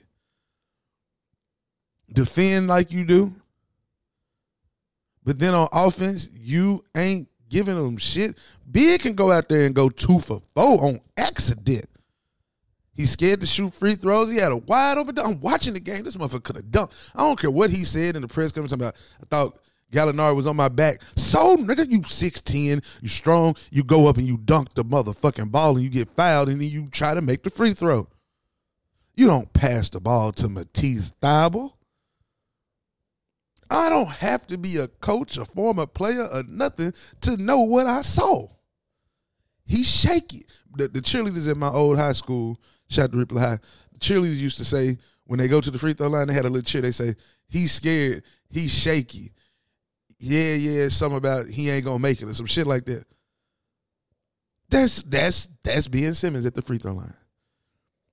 Defend 2.13 2.67
like 2.67 2.91
you 2.91 3.03
do. 3.03 3.33
But 5.23 5.39
then 5.39 5.55
on 5.55 5.67
offense, 5.73 6.29
you 6.31 6.85
ain't 6.95 7.27
giving 7.49 7.75
them 7.75 7.97
shit. 7.97 8.37
Big 8.69 9.01
can 9.01 9.15
go 9.15 9.31
out 9.31 9.49
there 9.49 9.65
and 9.65 9.73
go 9.73 9.89
two 9.89 10.19
for 10.19 10.43
four 10.53 10.85
on 10.85 10.99
accident. 11.17 11.89
He's 12.95 13.11
scared 13.11 13.41
to 13.41 13.47
shoot 13.47 13.73
free 13.75 13.95
throws. 13.95 14.29
He 14.29 14.37
had 14.37 14.51
a 14.51 14.57
wide 14.57 14.97
open. 14.97 15.17
I'm 15.17 15.39
watching 15.39 15.73
the 15.73 15.79
game. 15.79 16.03
This 16.03 16.15
motherfucker 16.15 16.43
could 16.43 16.55
have 16.57 16.65
dunked. 16.65 17.11
I 17.15 17.19
don't 17.19 17.39
care 17.39 17.49
what 17.49 17.71
he 17.71 17.85
said 17.85 18.15
in 18.15 18.21
the 18.21 18.27
press 18.27 18.51
conference 18.51 18.73
about. 18.73 18.95
I 19.21 19.25
thought 19.25 19.59
Gallinari 19.91 20.35
was 20.35 20.47
on 20.47 20.55
my 20.55 20.69
back. 20.69 21.01
So 21.15 21.55
nigga, 21.57 21.89
you 21.89 22.03
six 22.03 22.39
ten, 22.41 22.81
you 23.01 23.07
strong. 23.09 23.55
You 23.71 23.83
go 23.83 24.07
up 24.07 24.17
and 24.17 24.27
you 24.27 24.37
dunk 24.37 24.73
the 24.75 24.85
motherfucking 24.85 25.51
ball 25.51 25.75
and 25.75 25.83
you 25.83 25.89
get 25.89 26.09
fouled 26.15 26.49
and 26.49 26.61
then 26.61 26.69
you 26.69 26.87
try 26.89 27.13
to 27.13 27.21
make 27.21 27.43
the 27.43 27.49
free 27.49 27.73
throw. 27.73 28.07
You 29.15 29.27
don't 29.27 29.51
pass 29.53 29.89
the 29.89 29.99
ball 29.99 30.31
to 30.33 30.49
Matisse 30.49 31.13
Thybulle. 31.21 31.73
I 33.69 33.89
don't 33.89 34.09
have 34.09 34.45
to 34.47 34.57
be 34.57 34.77
a 34.77 34.87
coach, 34.87 35.37
a 35.37 35.45
former 35.45 35.87
player, 35.87 36.27
or 36.27 36.43
nothing 36.47 36.93
to 37.21 37.37
know 37.37 37.61
what 37.61 37.87
I 37.87 38.01
saw. 38.01 38.49
He's 39.73 39.89
shaky. 39.89 40.45
The, 40.75 40.87
the 40.87 40.99
cheerleaders 40.99 41.49
at 41.49 41.57
my 41.57 41.69
old 41.69 41.97
high 41.97 42.11
school, 42.11 42.61
shout 42.89 43.11
to 43.11 43.17
Ripley 43.17 43.41
High, 43.41 43.57
the 43.91 43.97
cheerleaders 43.97 44.37
used 44.37 44.59
to 44.59 44.65
say 44.65 44.99
when 45.25 45.39
they 45.39 45.47
go 45.47 45.59
to 45.59 45.71
the 45.71 45.79
free 45.79 45.93
throw 45.93 46.09
line, 46.09 46.27
they 46.27 46.33
had 46.35 46.45
a 46.45 46.49
little 46.49 46.61
cheer. 46.61 46.81
They 46.81 46.91
say, 46.91 47.15
he's 47.47 47.71
scared, 47.71 48.21
he's 48.51 48.71
shaky. 48.71 49.31
Yeah, 50.19 50.53
yeah, 50.53 50.89
something 50.89 51.17
about 51.17 51.47
he 51.47 51.71
ain't 51.71 51.85
gonna 51.85 51.97
make 51.97 52.21
it 52.21 52.27
or 52.27 52.33
some 52.35 52.45
shit 52.45 52.67
like 52.67 52.85
that. 52.85 53.03
That's 54.69 55.01
that's 55.01 55.47
that's 55.63 55.87
Ben 55.87 56.13
Simmons 56.13 56.45
at 56.45 56.53
the 56.53 56.61
free 56.61 56.77
throw 56.77 56.93
line. 56.93 57.15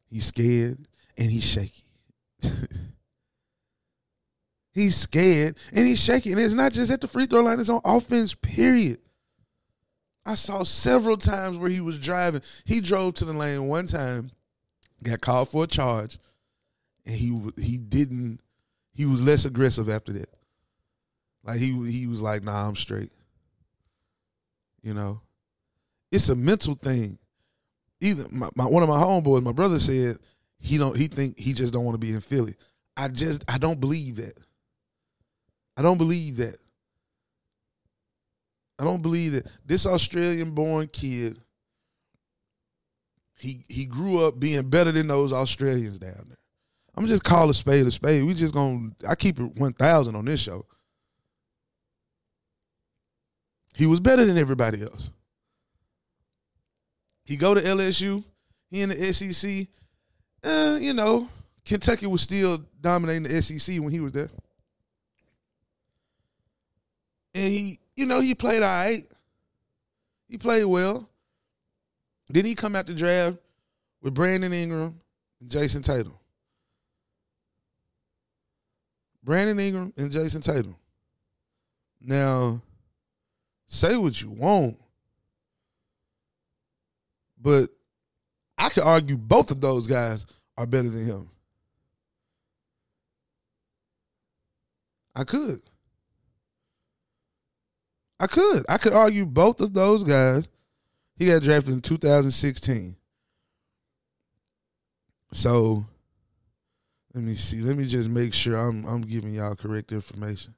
He's 0.09 0.25
scared 0.25 0.79
and 1.19 1.31
he's 1.31 1.45
shaky. 1.45 1.85
he's 4.73 4.97
scared 4.97 5.59
and 5.75 5.87
he's 5.87 6.03
shaky. 6.03 6.33
And 6.33 6.41
it's 6.41 6.55
not 6.55 6.73
just 6.73 6.91
at 6.91 7.03
the 7.03 7.09
free 7.09 7.27
throw 7.27 7.43
line, 7.43 7.61
it's 7.61 7.69
on 7.69 7.83
offense, 7.85 8.35
period. 8.35 8.99
I 10.31 10.35
saw 10.35 10.63
several 10.63 11.17
times 11.17 11.59
where 11.59 11.71
he 11.71 11.81
was 11.81 11.99
driving. 11.99 12.43
He 12.65 12.81
drove 12.81 13.15
to 13.15 13.25
the 13.25 13.33
lane 13.33 13.67
one 13.67 13.89
time, 13.89 14.31
got 15.03 15.21
called 15.21 15.49
for 15.49 15.65
a 15.65 15.67
charge, 15.67 16.19
and 17.05 17.17
he 17.17 17.37
he 17.61 17.79
didn't. 17.79 18.39
He 18.93 19.07
was 19.07 19.25
less 19.25 19.45
aggressive 19.45 19.89
after 19.89 20.13
that. 20.13 20.29
Like 21.43 21.59
he 21.59 21.73
he 21.91 22.07
was 22.07 22.23
like, 22.23 22.45
"Nah, 22.45 22.69
I'm 22.69 22.77
straight." 22.77 23.11
You 24.83 24.95
know, 24.95 25.21
it's 26.13 26.29
a 26.29 26.37
mental 26.37 26.77
thing. 26.77 27.19
Either 28.01 28.27
my, 28.31 28.51
my 28.55 28.67
one 28.67 28.85
of 28.85 28.89
my 28.89 29.03
homeboys, 29.03 29.43
my 29.43 29.51
brother 29.51 29.81
said 29.81 30.17
he 30.61 30.79
don't 30.79 30.97
he 30.97 31.09
think 31.09 31.41
he 31.41 31.55
just 31.55 31.73
don't 31.73 31.85
want 31.85 31.95
to 31.95 32.07
be 32.07 32.13
in 32.13 32.21
Philly. 32.21 32.55
I 32.97 33.09
just 33.09 33.45
I 33.49 33.59
don't 33.59 33.81
believe 33.81 34.15
that. 34.17 34.39
I 35.77 35.83
don't 35.83 35.99
believe 35.99 36.37
that. 36.37 36.57
I 38.81 38.85
don't 38.85 39.03
believe 39.03 39.33
that 39.33 39.47
this 39.67 39.85
Australian 39.85 40.53
born 40.53 40.89
kid 40.89 41.39
he 43.37 43.65
he 43.69 43.85
grew 43.87 44.25
up 44.25 44.41
being 44.41 44.69
better 44.69 44.91
than 44.91 45.07
those 45.07 45.33
Australians 45.33 45.99
down 45.99 46.27
there. 46.29 46.39
I'm 46.97 47.07
just 47.07 47.25
call 47.25 47.49
a 47.51 47.55
spade 47.55 47.87
a 47.87 47.91
spade. 47.91 48.25
We 48.25 48.35
just 48.35 48.55
gonna 48.55 48.91
I 49.09 49.15
keep 49.15 49.39
it 49.39 49.55
one 49.57 49.75
thousand 49.75 50.17
on 50.17 50.25
this 50.25 50.41
show. 50.41 50.67
He 53.75 53.87
was 53.87 54.01
better 54.01 54.25
than 54.25 54.37
everybody 54.37 54.83
else. 54.83 55.11
He 57.25 57.37
go 57.37 57.55
to 57.55 57.61
LSU. 57.61 58.25
He 58.71 58.83
in 58.83 58.91
the 58.91 59.13
SEC. 59.13 59.69
Uh, 60.43 60.79
you 60.81 60.93
know, 60.93 61.29
Kentucky 61.65 62.07
was 62.07 62.23
still 62.23 62.65
dominating 62.81 63.25
the 63.25 63.43
SEC 63.43 63.81
when 63.81 63.91
he 63.91 64.01
was 64.01 64.13
there. 64.13 64.31
And 67.35 67.53
he, 67.53 67.79
you 68.01 68.07
know, 68.07 68.21
he 68.21 68.35
played 68.35 68.63
all 68.63 68.85
right. 68.85 69.03
He 70.29 70.39
played 70.39 70.65
well. 70.65 71.09
Then 72.31 72.47
he 72.47 72.55
come 72.55 72.75
out 72.75 72.87
the 72.87 72.95
draft 72.95 73.37
with 74.01 74.15
Brandon 74.15 74.53
Ingram 74.53 74.99
and 75.41 75.51
Jayson 75.51 75.83
Tatum. 75.83 76.15
Brandon 79.23 79.61
Ingram 79.61 79.93
and 79.99 80.11
Jayson 80.11 80.41
Tatum. 80.41 80.75
Now, 82.01 82.63
say 83.67 83.97
what 83.97 84.21
you 84.23 84.31
want, 84.31 84.79
but 87.39 87.69
I 88.57 88.71
could 88.71 88.85
argue 88.85 89.19
both 89.19 89.51
of 89.51 89.61
those 89.61 89.87
guys 89.87 90.25
are 90.57 90.67
better 90.67 90.89
than 90.89 91.05
him. 91.05 91.29
I 95.15 95.25
could. 95.25 95.61
I 98.21 98.27
could. 98.27 98.65
I 98.69 98.77
could 98.77 98.93
argue 98.93 99.25
both 99.25 99.63
of 99.63 99.73
those 99.73 100.05
guys. 100.05 100.47
He 101.17 101.27
got 101.27 101.43
drafted 101.43 101.73
in 101.73 101.81
2016. 101.81 102.97
So 105.33 105.87
let 107.15 107.25
me 107.25 107.35
see. 107.35 107.61
Let 107.61 107.77
me 107.77 107.87
just 107.87 108.11
make 108.11 108.35
sure 108.35 108.57
I'm 108.57 108.85
I'm 108.85 109.01
giving 109.01 109.35
y'all 109.35 109.57
correct 109.57 109.91
information. 109.91 110.55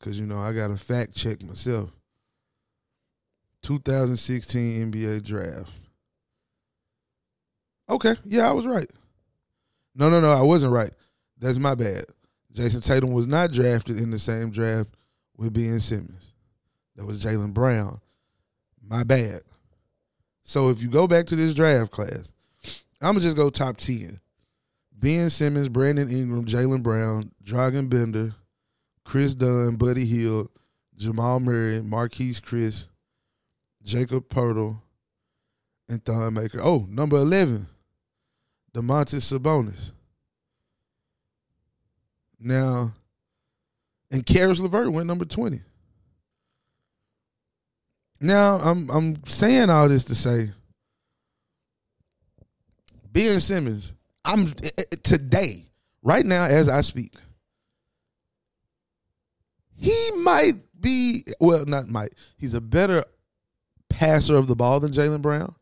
Cause 0.00 0.18
you 0.18 0.26
know 0.26 0.38
I 0.38 0.52
got 0.52 0.68
to 0.68 0.76
fact 0.76 1.14
check 1.14 1.42
myself. 1.42 1.90
2016 3.62 4.92
NBA 4.92 5.22
draft. 5.24 5.72
Okay, 7.88 8.14
yeah, 8.24 8.48
I 8.48 8.52
was 8.52 8.66
right. 8.66 8.90
No, 9.94 10.10
no, 10.10 10.20
no, 10.20 10.32
I 10.32 10.42
wasn't 10.42 10.72
right. 10.72 10.92
That's 11.38 11.58
my 11.58 11.74
bad. 11.74 12.04
Jayson 12.52 12.82
Tatum 12.82 13.12
was 13.12 13.26
not 13.26 13.52
drafted 13.52 13.98
in 13.98 14.10
the 14.10 14.18
same 14.18 14.50
draft 14.50 14.90
with 15.36 15.52
Ben 15.54 15.80
Simmons. 15.80 16.33
That 16.96 17.06
was 17.06 17.24
Jaylen 17.24 17.52
Brown. 17.52 18.00
My 18.86 19.02
bad. 19.02 19.42
So 20.42 20.68
if 20.68 20.82
you 20.82 20.88
go 20.88 21.06
back 21.06 21.26
to 21.26 21.36
this 21.36 21.54
draft 21.54 21.90
class, 21.90 22.30
I'm 23.00 23.14
gonna 23.14 23.20
just 23.20 23.36
go 23.36 23.50
top 23.50 23.76
ten. 23.76 24.20
Ben 24.92 25.28
Simmons, 25.30 25.68
Brandon 25.68 26.08
Ingram, 26.08 26.44
Jaylen 26.44 26.82
Brown, 26.82 27.32
Dragan 27.44 27.88
Bender, 27.88 28.34
Kris 29.04 29.34
Dunn, 29.34 29.76
Buddy 29.76 30.04
Hield, 30.04 30.48
Jamal 30.96 31.40
Murray, 31.40 31.80
Marquese 31.80 32.40
Chriss, 32.40 32.88
Jakob 33.82 34.28
Poeltl, 34.28 34.80
and 35.88 36.04
Thon 36.04 36.34
Maker. 36.34 36.60
Oh, 36.62 36.86
number 36.88 37.16
11, 37.16 37.66
Domantas 38.72 39.30
Sabonis. 39.30 39.92
Now, 42.38 42.92
and 44.10 44.24
Caris 44.24 44.60
LeVert 44.60 44.92
went 44.92 45.06
number 45.06 45.24
20. 45.24 45.60
Now, 48.24 48.56
I'm 48.56 48.90
I'm 48.90 49.26
saying 49.26 49.68
all 49.68 49.86
this 49.86 50.04
to 50.04 50.14
say 50.14 50.50
Ben 53.12 53.38
Simmons, 53.38 53.92
I'm 54.24 54.46
eh, 54.62 54.70
eh, 54.78 54.82
eh, 54.92 54.96
today, 55.02 55.66
right 56.02 56.24
now 56.24 56.46
as 56.46 56.70
I 56.70 56.80
speak, 56.80 57.12
he 59.76 60.10
might 60.22 60.54
be 60.80 61.24
well, 61.38 61.66
not 61.66 61.90
might. 61.90 62.14
He's 62.38 62.54
a 62.54 62.62
better 62.62 63.04
passer 63.90 64.36
of 64.36 64.46
the 64.46 64.56
ball 64.56 64.80
than 64.80 64.92
Jaylen 64.92 65.20
Brown. 65.20 65.54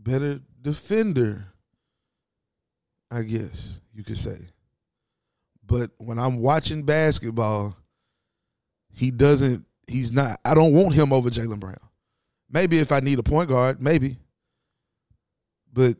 Better 0.00 0.40
defender, 0.60 1.52
I 3.12 3.22
guess 3.22 3.78
you 3.94 4.02
could 4.02 4.18
say. 4.18 4.38
But 5.64 5.92
when 5.98 6.18
I'm 6.18 6.38
watching 6.38 6.82
basketball, 6.82 7.76
he 8.96 9.10
doesn't, 9.10 9.64
he's 9.86 10.10
not, 10.10 10.40
I 10.44 10.54
don't 10.54 10.72
want 10.72 10.94
him 10.94 11.12
over 11.12 11.28
Jaylen 11.28 11.60
Brown. 11.60 11.76
Maybe 12.50 12.78
if 12.78 12.90
I 12.90 13.00
need 13.00 13.18
a 13.18 13.22
point 13.22 13.50
guard, 13.50 13.82
maybe. 13.82 14.18
But 15.72 15.96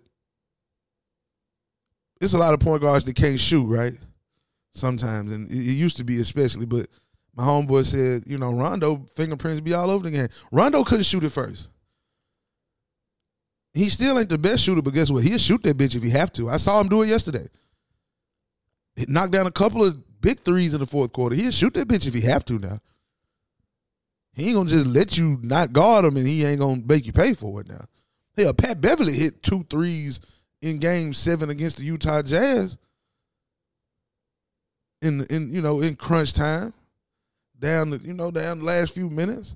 it's 2.21 2.33
a 2.33 2.39
lot 2.39 2.55
of 2.55 2.61
point 2.61 2.81
guards 2.81 3.05
that 3.05 3.15
can't 3.15 3.39
shoot, 3.39 3.67
right? 3.67 3.93
Sometimes, 4.75 5.33
and 5.33 5.51
it 5.51 5.55
used 5.55 5.99
to 5.99 6.05
be 6.05 6.21
especially. 6.21 6.65
But 6.65 6.89
my 7.35 7.45
homeboy 7.45 7.85
said, 7.85 8.23
you 8.27 8.39
know, 8.39 8.53
Rondo 8.53 9.05
fingerprints 9.15 9.61
be 9.61 9.75
all 9.75 9.91
over 9.91 10.05
the 10.05 10.11
game. 10.11 10.29
Rondo 10.51 10.83
couldn't 10.83 11.05
shoot 11.05 11.25
it 11.25 11.31
first. 11.31 11.69
He 13.75 13.91
still 13.91 14.19
ain't 14.19 14.31
the 14.31 14.39
best 14.39 14.63
shooter, 14.63 14.81
but 14.81 14.95
guess 14.95 15.11
what? 15.11 15.23
He'll 15.23 15.37
shoot 15.37 15.63
that 15.65 15.77
bitch 15.77 15.95
if 15.95 16.03
he 16.03 16.09
have 16.11 16.33
to. 16.33 16.49
I 16.49 16.57
saw 16.57 16.81
him 16.81 16.89
do 16.89 17.03
it 17.03 17.09
yesterday. 17.09 17.47
He 18.95 19.05
knocked 19.07 19.33
down 19.33 19.47
a 19.47 19.53
couple 19.53 19.85
of 19.85 20.03
big 20.27 20.41
threes 20.41 20.75
in 20.75 20.81
the 20.81 20.87
fourth 20.87 21.13
quarter. 21.13 21.37
He'll 21.37 21.53
shoot 21.53 21.73
that 21.75 21.87
bitch 21.87 22.05
if 22.09 22.13
he 22.13 22.23
have 22.23 22.45
to 22.47 22.59
now. 22.59 22.81
He 24.35 24.47
ain't 24.47 24.57
gonna 24.57 24.69
just 24.69 24.89
let 24.89 25.17
you 25.17 25.39
not 25.41 25.73
guard 25.73 26.05
him 26.05 26.17
and 26.17 26.27
he 26.27 26.45
ain't 26.45 26.59
gonna 26.59 26.83
make 26.85 27.07
you 27.07 27.13
pay 27.13 27.33
for 27.33 27.61
it 27.61 27.69
now. 27.69 27.85
Hell, 28.37 28.53
Pat 28.53 28.81
Beverley 28.81 29.13
hit 29.13 29.41
two 29.41 29.63
threes 29.71 30.21
in 30.61 30.79
game 30.79 31.15
seven 31.15 31.49
against 31.49 31.77
the 31.77 31.85
Utah 31.85 32.23
Jazz. 32.23 32.77
In 35.01 35.25
in 35.31 35.53
you 35.53 35.63
know, 35.63 35.81
in 35.81 35.95
crunch 35.95 36.33
time. 36.33 36.75
Down 37.59 37.91
the, 37.91 37.99
you 37.99 38.13
know, 38.13 38.33
down 38.33 38.59
the 38.59 38.65
last 38.65 38.93
few 38.95 39.09
minutes. 39.09 39.55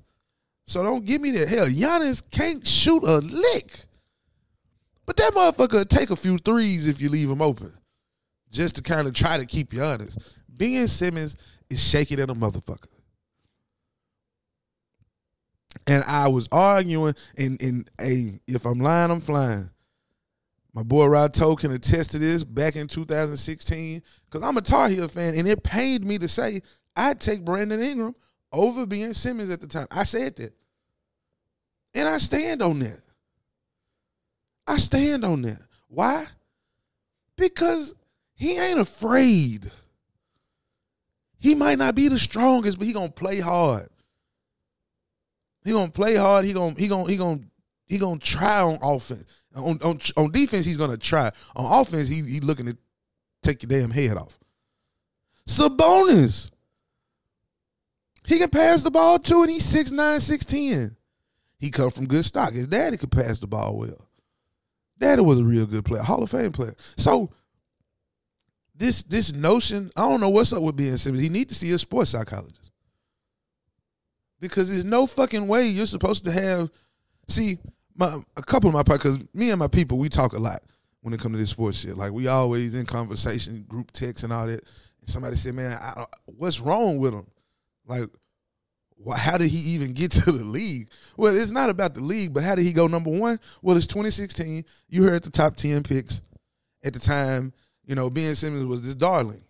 So 0.65 0.81
don't 0.83 1.05
give 1.05 1.19
me 1.21 1.31
that. 1.31 1.49
Hell, 1.49 1.67
Giannis 1.67 2.23
can't 2.31 2.65
shoot 2.65 3.03
a 3.03 3.17
lick. 3.17 3.85
But 5.05 5.17
that 5.17 5.33
motherfucker 5.33 5.87
take 5.87 6.11
a 6.11 6.15
few 6.15 6.37
threes 6.37 6.87
if 6.87 7.01
you 7.01 7.09
leave 7.09 7.29
him 7.29 7.41
open. 7.41 7.73
Just 8.49 8.77
to 8.77 8.81
kind 8.81 9.07
of 9.07 9.13
try 9.13 9.37
to 9.37 9.45
keep 9.45 9.73
you 9.73 9.83
honest. 9.83 10.17
Ben 10.61 10.87
Simmons 10.87 11.35
is 11.71 11.83
shaking 11.83 12.19
at 12.19 12.29
a 12.29 12.35
motherfucker. 12.35 12.85
And 15.87 16.03
I 16.03 16.27
was 16.27 16.47
arguing, 16.51 17.15
and, 17.35 17.59
and 17.59 17.89
hey, 17.99 18.41
if 18.45 18.65
I'm 18.65 18.79
lying, 18.79 19.09
I'm 19.09 19.21
flying. 19.21 19.71
My 20.71 20.83
boy 20.83 21.07
Rod 21.07 21.33
Toe 21.33 21.55
can 21.55 21.71
attest 21.71 22.11
to 22.11 22.19
this 22.19 22.43
back 22.43 22.75
in 22.75 22.85
2016, 22.85 24.03
because 24.25 24.47
I'm 24.47 24.55
a 24.55 24.61
Tar 24.61 24.87
Heel 24.87 25.07
fan, 25.07 25.33
and 25.33 25.47
it 25.47 25.63
pained 25.63 26.05
me 26.05 26.19
to 26.19 26.27
say 26.27 26.61
I'd 26.95 27.19
take 27.19 27.43
Brandon 27.43 27.81
Ingram 27.81 28.13
over 28.53 28.85
Ben 28.85 29.15
Simmons 29.15 29.49
at 29.49 29.61
the 29.61 29.67
time. 29.67 29.87
I 29.89 30.03
said 30.03 30.35
that. 30.35 30.53
And 31.95 32.07
I 32.07 32.19
stand 32.19 32.61
on 32.61 32.77
that. 32.81 33.01
I 34.67 34.77
stand 34.77 35.25
on 35.25 35.41
that. 35.41 35.61
Why? 35.87 36.27
Because 37.35 37.95
he 38.35 38.59
ain't 38.59 38.79
afraid. 38.79 39.71
He 41.41 41.55
might 41.55 41.79
not 41.79 41.95
be 41.95 42.07
the 42.07 42.19
strongest, 42.19 42.77
but 42.77 42.85
he 42.85 42.93
gonna 42.93 43.11
play 43.11 43.39
hard. 43.39 43.89
He 45.65 45.71
gonna 45.71 45.91
play 45.91 46.15
hard. 46.15 46.45
He 46.45 46.53
gonna 46.53 46.75
he 46.77 46.87
gonna 46.87 47.09
he 47.09 47.17
gonna 47.17 47.41
he 47.87 47.97
gonna 47.97 48.19
try 48.19 48.61
on 48.61 48.77
offense. 48.81 49.25
On 49.55 49.79
on 49.81 49.99
on 50.15 50.31
defense, 50.31 50.65
he's 50.65 50.77
gonna 50.77 50.97
try. 50.97 51.31
On 51.55 51.81
offense, 51.81 52.07
he 52.07 52.21
he 52.21 52.39
looking 52.39 52.67
to 52.67 52.77
take 53.41 53.63
your 53.63 53.69
damn 53.69 53.89
head 53.89 54.17
off. 54.17 54.37
Sabonis. 55.47 56.51
He 58.27 58.37
can 58.37 58.49
pass 58.49 58.83
the 58.83 58.91
ball 58.91 59.17
too, 59.17 59.41
and 59.41 59.49
he's 59.49 59.65
6'9", 59.65 59.95
6'10". 59.97 60.95
He 61.57 61.71
come 61.71 61.89
from 61.89 62.05
good 62.05 62.23
stock. 62.23 62.53
His 62.53 62.67
daddy 62.67 62.95
could 62.95 63.11
pass 63.11 63.39
the 63.39 63.47
ball 63.47 63.75
well. 63.75 64.07
Daddy 64.99 65.23
was 65.23 65.39
a 65.39 65.43
real 65.43 65.65
good 65.65 65.83
player, 65.83 66.03
Hall 66.03 66.21
of 66.21 66.29
Fame 66.29 66.51
player. 66.51 66.75
So 66.97 67.31
this 68.81 69.03
this 69.03 69.31
notion, 69.31 69.91
I 69.95 70.09
don't 70.09 70.19
know 70.19 70.29
what's 70.29 70.51
up 70.51 70.63
with 70.63 70.75
Ben 70.75 70.97
Simmons. 70.97 71.21
He 71.21 71.29
need 71.29 71.49
to 71.49 71.55
see 71.55 71.71
a 71.71 71.77
sports 71.77 72.09
psychologist. 72.09 72.71
Because 74.39 74.71
there's 74.71 74.83
no 74.83 75.05
fucking 75.05 75.47
way 75.47 75.67
you're 75.67 75.85
supposed 75.85 76.23
to 76.25 76.31
have 76.31 76.71
see 77.27 77.59
my 77.95 78.17
a 78.35 78.41
couple 78.41 78.69
of 78.69 78.73
my 78.73 78.81
because 78.81 79.19
me 79.35 79.51
and 79.51 79.59
my 79.59 79.67
people 79.67 79.99
we 79.99 80.09
talk 80.09 80.33
a 80.33 80.39
lot 80.39 80.63
when 81.01 81.13
it 81.13 81.19
comes 81.19 81.35
to 81.35 81.37
this 81.37 81.51
sports 81.51 81.77
shit. 81.77 81.95
Like 81.95 82.11
we 82.11 82.27
always 82.27 82.73
in 82.73 82.87
conversation, 82.87 83.65
group 83.67 83.91
text 83.91 84.23
and 84.23 84.33
all 84.33 84.47
that. 84.47 84.63
And 84.99 85.09
somebody 85.09 85.35
said, 85.35 85.53
"Man, 85.53 85.77
I, 85.79 86.05
what's 86.25 86.59
wrong 86.59 86.97
with 86.97 87.13
him? 87.13 87.27
Like, 87.85 88.09
why, 88.95 89.15
how 89.15 89.37
did 89.37 89.49
he 89.49 89.59
even 89.73 89.93
get 89.93 90.11
to 90.11 90.31
the 90.31 90.43
league? 90.43 90.89
Well, 91.17 91.35
it's 91.35 91.51
not 91.51 91.69
about 91.69 91.93
the 91.93 92.01
league, 92.01 92.33
but 92.33 92.43
how 92.43 92.55
did 92.55 92.65
he 92.65 92.73
go 92.73 92.87
number 92.87 93.11
one? 93.11 93.39
Well, 93.61 93.77
it's 93.77 93.85
2016. 93.85 94.65
You 94.89 95.03
heard 95.03 95.23
the 95.23 95.29
top 95.29 95.55
10 95.55 95.83
picks 95.83 96.23
at 96.83 96.93
the 96.93 96.99
time. 96.99 97.53
You 97.85 97.95
know, 97.95 98.09
Ben 98.09 98.35
Simmons 98.35 98.65
was 98.65 98.83
this 98.83 98.95
darling. 98.95 99.43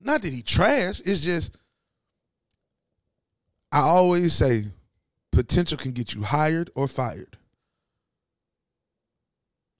Not 0.00 0.22
that 0.22 0.32
he 0.32 0.42
trash. 0.42 1.00
It's 1.04 1.22
just 1.22 1.56
I 3.72 3.80
always 3.80 4.32
say 4.32 4.66
potential 5.32 5.76
can 5.76 5.92
get 5.92 6.14
you 6.14 6.22
hired 6.22 6.70
or 6.74 6.86
fired. 6.86 7.36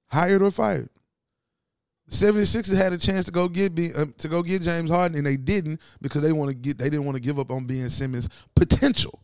Hired 0.09 0.43
or 0.43 0.51
fired. 0.51 0.89
The 2.09 2.15
76ers 2.15 2.77
had 2.77 2.93
a 2.93 2.99
chance 2.99 3.25
to 3.27 3.31
go 3.31 3.49
get 3.49 3.73
um, 3.97 4.13
to 4.19 4.29
go 4.29 4.43
get 4.43 4.63
James 4.63 4.91
Harden 4.91 5.17
and 5.17 5.27
they 5.27 5.37
didn't 5.37 5.81
because 6.03 6.23
they 6.23 6.33
want 6.33 6.51
to 6.51 6.55
get 6.55 6.77
they 6.77 6.91
didn't 6.91 7.07
want 7.07 7.17
to 7.17 7.23
give 7.23 7.39
up 7.39 7.51
on 7.51 7.67
Ben 7.67 7.89
Simmons 7.89 8.29
potential. 8.55 9.21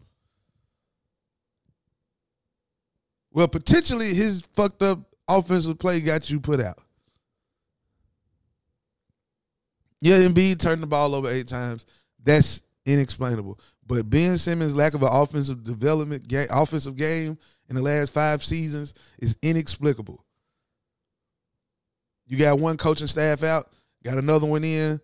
Well, 3.33 3.49
potentially 3.49 4.15
his 4.15 4.43
fucked 4.55 4.83
up 4.83 5.01
offensive 5.29 5.79
play 5.79 6.01
got 6.01 6.31
you 6.31 6.41
put 6.41 6.61
out. 6.61 6.79
Yeah, 10.01 10.19
Embiid 10.21 10.59
turned 10.59 10.83
the 10.83 10.87
ball 10.87 11.15
over 11.15 11.29
eight 11.29 11.49
times. 11.49 11.87
That's 12.23 12.63
inexplainable. 12.87 13.61
But 13.87 14.09
Ben 14.09 14.39
Simmons' 14.39 14.75
lack 14.75 14.95
of 14.95 15.03
an 15.03 15.09
offensive 15.11 15.65
development, 15.65 16.29
game, 16.29 16.47
offensive 16.51 16.97
game 16.97 17.37
in 17.69 17.77
the 17.77 17.83
last 17.83 18.13
five 18.13 18.43
seasons 18.43 18.95
is 19.19 19.37
inexplicable. 19.43 20.25
You 22.27 22.39
got 22.39 22.61
one 22.61 22.77
coaching 22.77 23.09
staff 23.09 23.43
out, 23.43 23.69
got 24.05 24.17
another 24.17 24.47
one 24.47 24.65
in. 24.65 25.01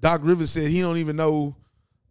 Doc 0.00 0.20
Rivers 0.24 0.50
said 0.50 0.70
he 0.70 0.80
don't 0.80 0.98
even 0.98 1.16
know, 1.16 1.54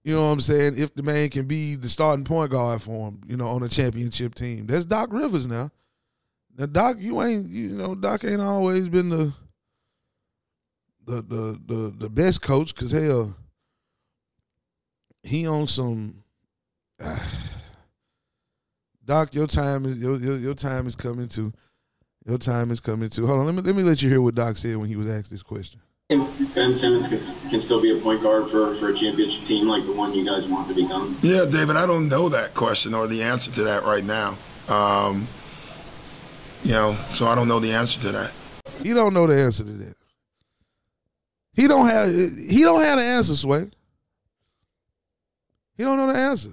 you 0.03 0.15
know 0.15 0.21
what 0.21 0.33
I'm 0.33 0.41
saying, 0.41 0.75
if 0.77 0.95
the 0.95 1.03
man 1.03 1.29
can 1.29 1.45
be 1.45 1.75
the 1.75 1.89
starting 1.89 2.25
point 2.25 2.51
guard 2.51 2.81
for 2.81 3.09
him, 3.09 3.21
you 3.27 3.35
know, 3.35 3.47
on 3.47 3.63
a 3.63 3.69
championship 3.69 4.33
team. 4.33 4.65
That's 4.65 4.85
Doc 4.85 5.09
Rivers 5.11 5.47
now. 5.47 5.69
Now 6.57 6.67
Doc, 6.67 6.97
you 6.99 7.21
ain't, 7.21 7.47
you 7.47 7.69
know, 7.69 7.93
Doc 7.93 8.23
ain't 8.23 8.41
always 8.41 8.87
been 8.87 9.09
the 9.09 9.33
the 11.05 11.21
the 11.21 11.59
the, 11.65 11.93
the 11.97 12.09
best 12.09 12.41
coach 12.41 12.73
because 12.73 12.91
hell 12.91 13.35
he 15.25 15.47
on 15.47 15.67
some. 15.67 16.23
Uh, 16.99 17.19
Doc, 19.05 19.35
your 19.35 19.45
time 19.45 19.85
is 19.85 19.99
your, 19.99 20.17
your, 20.17 20.37
your 20.37 20.55
time 20.55 20.87
is 20.87 20.95
coming 20.95 21.27
to. 21.29 21.53
Your 22.25 22.39
time 22.39 22.71
is 22.71 22.79
coming 22.79 23.09
to. 23.09 23.27
Hold 23.27 23.41
on, 23.41 23.45
let 23.45 23.55
me 23.55 23.61
let 23.61 23.75
me 23.75 23.83
let 23.83 24.01
you 24.01 24.09
hear 24.09 24.21
what 24.21 24.33
Doc 24.33 24.57
said 24.57 24.77
when 24.77 24.89
he 24.89 24.95
was 24.95 25.07
asked 25.07 25.29
this 25.29 25.43
question. 25.43 25.79
Ben 26.07 26.75
Simmons 26.75 27.07
can, 27.07 27.49
can 27.49 27.59
still 27.59 27.81
be 27.81 27.97
a 27.97 27.99
point 27.99 28.21
guard 28.21 28.47
for, 28.47 28.75
for 28.75 28.89
a 28.89 28.93
championship 28.93 29.43
team 29.45 29.67
like 29.67 29.83
the 29.87 29.91
one 29.91 30.13
you 30.13 30.23
guys 30.23 30.47
want 30.47 30.67
to 30.67 30.75
become? 30.75 31.17
Yeah, 31.23 31.45
David, 31.45 31.77
I 31.77 31.87
don't 31.87 32.09
know 32.09 32.29
that 32.29 32.53
question 32.53 32.93
or 32.93 33.07
the 33.07 33.23
answer 33.23 33.51
to 33.53 33.63
that 33.63 33.83
right 33.83 34.03
now. 34.03 34.37
Um, 34.69 35.27
you 36.63 36.73
know, 36.73 36.95
so 37.09 37.25
I 37.25 37.33
don't 37.33 37.47
know 37.47 37.59
the 37.59 37.73
answer 37.73 37.99
to 38.01 38.11
that. 38.11 38.31
You 38.83 38.93
don't 38.93 39.15
know 39.15 39.25
the 39.25 39.35
answer 39.35 39.63
to 39.63 39.71
that. 39.71 39.95
He 41.55 41.67
don't 41.67 41.87
have 41.87 42.11
he 42.13 42.61
don't 42.61 42.81
have 42.81 42.97
the 42.99 43.03
answer, 43.05 43.35
Sway. 43.35 43.69
He 45.77 45.83
don't 45.83 45.97
know 45.97 46.11
the 46.11 46.19
answer. 46.19 46.51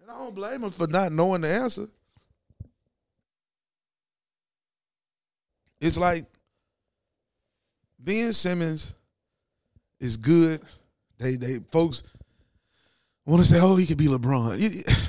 And 0.00 0.10
I 0.10 0.14
don't 0.18 0.34
blame 0.34 0.64
him 0.64 0.70
for 0.70 0.86
not 0.86 1.12
knowing 1.12 1.40
the 1.40 1.48
answer. 1.48 1.88
It's 5.80 5.98
like 5.98 6.26
Ben 7.98 8.32
Simmons 8.32 8.94
is 9.98 10.16
good. 10.16 10.60
They 11.18 11.36
they 11.36 11.58
folks 11.70 12.02
want 13.26 13.42
to 13.42 13.48
say, 13.48 13.60
oh, 13.60 13.76
he 13.76 13.86
could 13.86 13.98
be 13.98 14.06
LeBron. 14.06 15.08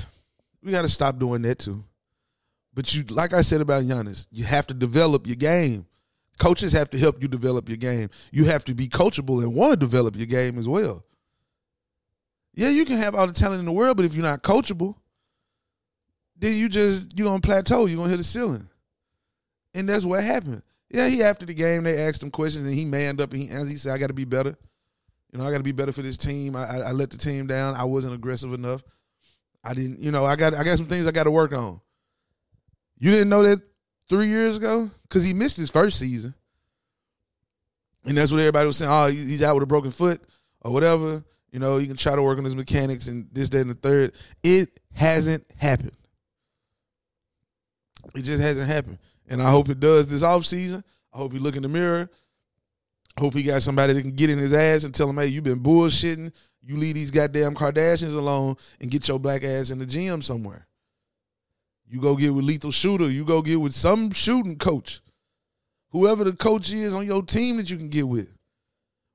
We 0.62 0.72
got 0.72 0.80
to 0.80 0.88
stop 0.88 1.18
doing 1.18 1.42
that 1.42 1.58
too. 1.58 1.84
But 2.72 2.94
you, 2.94 3.04
like 3.10 3.34
I 3.34 3.42
said 3.42 3.60
about 3.60 3.84
Giannis, 3.84 4.26
you 4.30 4.44
have 4.44 4.66
to 4.68 4.74
develop 4.74 5.26
your 5.26 5.36
game. 5.36 5.84
Coaches 6.38 6.72
have 6.72 6.90
to 6.90 6.98
help 6.98 7.22
you 7.22 7.28
develop 7.28 7.68
your 7.68 7.76
game. 7.76 8.08
You 8.32 8.46
have 8.46 8.64
to 8.64 8.74
be 8.74 8.88
coachable 8.88 9.42
and 9.42 9.54
want 9.54 9.72
to 9.72 9.76
develop 9.76 10.16
your 10.16 10.26
game 10.26 10.58
as 10.58 10.66
well. 10.66 11.04
Yeah, 12.54 12.68
you 12.68 12.84
can 12.84 12.98
have 12.98 13.14
all 13.14 13.26
the 13.26 13.32
talent 13.32 13.60
in 13.60 13.66
the 13.66 13.72
world, 13.72 13.96
but 13.96 14.06
if 14.06 14.14
you're 14.14 14.22
not 14.22 14.42
coachable, 14.42 14.96
then 16.36 16.54
you 16.54 16.68
just 16.68 17.16
you're 17.16 17.26
gonna 17.26 17.40
plateau. 17.40 17.86
You're 17.86 17.96
gonna 17.96 18.10
hit 18.10 18.18
the 18.18 18.24
ceiling, 18.24 18.68
and 19.74 19.88
that's 19.88 20.04
what 20.04 20.22
happened. 20.22 20.62
Yeah, 20.90 21.08
he 21.08 21.22
after 21.22 21.46
the 21.46 21.54
game 21.54 21.84
they 21.84 21.98
asked 21.98 22.22
him 22.22 22.30
questions 22.30 22.66
and 22.66 22.74
he 22.74 22.84
manned 22.84 23.20
up 23.20 23.32
and 23.32 23.42
he 23.42 23.48
answered. 23.48 23.70
He 23.70 23.76
said, 23.76 23.92
"I 23.92 23.98
got 23.98 24.08
to 24.08 24.14
be 24.14 24.24
better. 24.24 24.56
You 25.32 25.38
know, 25.38 25.44
I 25.44 25.50
got 25.50 25.58
to 25.58 25.64
be 25.64 25.72
better 25.72 25.92
for 25.92 26.02
this 26.02 26.16
team. 26.16 26.54
I, 26.54 26.64
I, 26.64 26.76
I 26.76 26.92
let 26.92 27.10
the 27.10 27.18
team 27.18 27.48
down. 27.48 27.74
I 27.74 27.84
wasn't 27.84 28.14
aggressive 28.14 28.52
enough. 28.52 28.82
I 29.64 29.74
didn't. 29.74 29.98
You 29.98 30.12
know, 30.12 30.24
I 30.24 30.36
got 30.36 30.54
I 30.54 30.62
got 30.62 30.76
some 30.76 30.86
things 30.86 31.06
I 31.06 31.10
got 31.10 31.24
to 31.24 31.32
work 31.32 31.52
on. 31.52 31.80
You 32.98 33.10
didn't 33.10 33.28
know 33.28 33.42
that 33.42 33.60
three 34.08 34.28
years 34.28 34.56
ago 34.56 34.90
because 35.02 35.24
he 35.24 35.32
missed 35.32 35.56
his 35.56 35.70
first 35.70 35.98
season, 35.98 36.34
and 38.04 38.16
that's 38.16 38.32
what 38.32 38.40
everybody 38.40 38.66
was 38.66 38.76
saying. 38.76 38.90
Oh, 38.90 39.06
he's 39.06 39.42
out 39.42 39.54
with 39.54 39.62
a 39.62 39.66
broken 39.66 39.90
foot 39.90 40.22
or 40.60 40.72
whatever. 40.72 41.24
You 41.50 41.60
know, 41.60 41.78
you 41.78 41.86
can 41.86 41.96
try 41.96 42.16
to 42.16 42.22
work 42.22 42.36
on 42.38 42.44
his 42.44 42.56
mechanics 42.56 43.06
and 43.06 43.28
this, 43.32 43.48
that, 43.50 43.60
and 43.60 43.70
the 43.70 43.74
third. 43.74 44.12
It 44.42 44.80
hasn't 44.92 45.44
happened. 45.56 45.96
It 48.14 48.22
just 48.22 48.42
hasn't 48.42 48.68
happened. 48.68 48.98
And 49.28 49.40
I 49.40 49.50
hope 49.50 49.68
it 49.68 49.80
does 49.80 50.08
this 50.08 50.22
off 50.22 50.44
season. 50.44 50.82
I 51.12 51.18
hope 51.18 51.32
he 51.32 51.38
look 51.38 51.56
in 51.56 51.62
the 51.62 51.68
mirror. 51.68 52.10
I 53.16 53.20
hope 53.20 53.34
he 53.34 53.44
got 53.44 53.62
somebody 53.62 53.92
that 53.92 54.02
can 54.02 54.16
get 54.16 54.30
in 54.30 54.38
his 54.38 54.52
ass 54.52 54.82
and 54.82 54.92
tell 54.92 55.08
him, 55.08 55.16
hey, 55.16 55.28
you've 55.28 55.44
been 55.44 55.60
bullshitting. 55.60 56.32
You 56.62 56.76
leave 56.76 56.96
these 56.96 57.10
goddamn 57.10 57.54
Kardashians 57.54 58.16
alone 58.16 58.56
and 58.80 58.90
get 58.90 59.06
your 59.06 59.20
black 59.20 59.44
ass 59.44 59.70
in 59.70 59.78
the 59.78 59.86
gym 59.86 60.22
somewhere. 60.22 60.66
You 61.86 62.00
go 62.00 62.16
get 62.16 62.34
with 62.34 62.44
lethal 62.44 62.70
shooter. 62.72 63.10
You 63.10 63.24
go 63.24 63.42
get 63.42 63.60
with 63.60 63.74
some 63.74 64.10
shooting 64.10 64.56
coach. 64.56 65.00
Whoever 65.90 66.24
the 66.24 66.32
coach 66.32 66.72
is 66.72 66.92
on 66.92 67.06
your 67.06 67.22
team 67.22 67.56
that 67.58 67.70
you 67.70 67.76
can 67.76 67.88
get 67.88 68.08
with. 68.08 68.34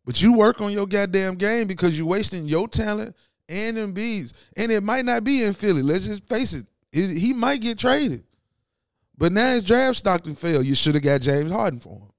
But 0.05 0.21
you 0.21 0.33
work 0.33 0.61
on 0.61 0.71
your 0.71 0.87
goddamn 0.87 1.35
game 1.35 1.67
because 1.67 1.97
you're 1.97 2.07
wasting 2.07 2.45
your 2.45 2.67
talent 2.67 3.15
and 3.49 3.77
them 3.77 3.91
bees. 3.91 4.33
And 4.55 4.71
it 4.71 4.81
might 4.81 5.05
not 5.05 5.23
be 5.23 5.43
in 5.43 5.53
Philly. 5.53 5.81
Let's 5.81 6.05
just 6.05 6.27
face 6.27 6.53
it. 6.53 6.65
it 6.93 7.17
he 7.17 7.33
might 7.33 7.61
get 7.61 7.77
traded. 7.77 8.23
But 9.17 9.33
now 9.33 9.49
his 9.49 9.65
draft 9.65 9.97
stock 9.97 10.25
and 10.25 10.37
fail. 10.37 10.63
You 10.63 10.75
should 10.75 10.95
have 10.95 11.03
got 11.03 11.21
James 11.21 11.51
Harden 11.51 11.79
for 11.79 11.95
him. 11.95 12.11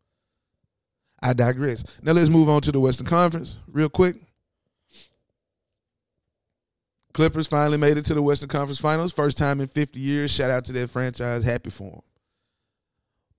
I 1.22 1.32
digress. 1.32 1.84
Now 2.02 2.12
let's 2.12 2.28
move 2.28 2.48
on 2.48 2.60
to 2.62 2.72
the 2.72 2.80
Western 2.80 3.06
Conference 3.06 3.58
real 3.66 3.88
quick. 3.88 4.16
Clippers 7.12 7.48
finally 7.48 7.76
made 7.76 7.96
it 7.96 8.04
to 8.06 8.14
the 8.14 8.22
Western 8.22 8.48
Conference 8.48 8.80
Finals. 8.80 9.12
First 9.12 9.36
time 9.36 9.60
in 9.60 9.68
50 9.68 9.98
years. 9.98 10.30
Shout 10.30 10.50
out 10.50 10.64
to 10.66 10.72
that 10.72 10.90
franchise. 10.90 11.42
Happy 11.42 11.70
for 11.70 11.90
them. 11.90 12.00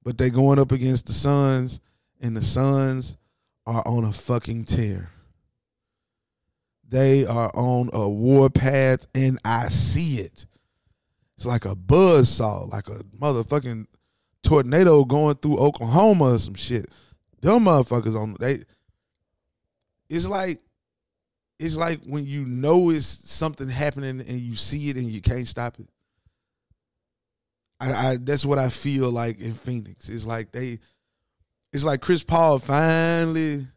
But 0.03 0.17
they 0.17 0.29
going 0.29 0.60
up 0.60 0.71
against 0.71 1.05
the 1.05 1.13
Suns, 1.13 1.79
and 2.19 2.36
the 2.36 2.41
Suns 2.41 3.17
are 3.65 3.84
on 3.88 4.03
a 4.03 4.12
fucking 4.12 4.65
tear. 4.65 5.10
They 6.88 7.25
are 7.25 7.51
on 7.53 7.89
a 7.93 8.10
war 8.10 8.49
path, 8.49 9.07
and 9.15 9.39
I 9.45 9.69
see 9.69 10.19
it. 10.19 10.45
It's 11.38 11.45
like 11.45 11.65
a 11.65 11.73
buzz 11.73 12.29
saw, 12.29 12.63
like 12.63 12.89
a 12.89 13.03
motherfucking 13.19 13.86
tornado 14.43 15.05
going 15.05 15.36
through 15.36 15.57
Oklahoma 15.57 16.34
or 16.34 16.39
some 16.39 16.55
shit. 16.55 16.88
Them 17.41 17.65
motherfuckers 17.65 18.19
on 18.19 18.36
they. 18.39 18.63
It's 20.10 20.27
like, 20.27 20.60
it's 21.62 21.78
like 21.78 22.04
when 22.06 22.26
you 22.26 22.43
know 22.45 22.89
it's 22.89 23.06
something 23.06 23.69
happening 23.69 24.19
and 24.19 24.39
you 24.39 24.56
see 24.56 24.89
it 24.89 24.97
and 24.97 25.06
you 25.06 25.21
can't 25.21 25.47
stop 25.47 25.80
it. 25.80 25.88
I, 27.80 27.91
I 27.91 28.17
that's 28.19 28.43
what 28.43 28.58
I 28.58 28.69
feel 28.69 29.12
like 29.12 29.39
in 29.39 29.54
Phoenix. 29.54 30.10
It's 30.10 30.26
like 30.26 30.52
they 30.52 30.80
it's 31.71 31.84
like 31.84 32.02
Chris 32.02 32.24
Paul 32.24 32.58
finally 32.58 33.67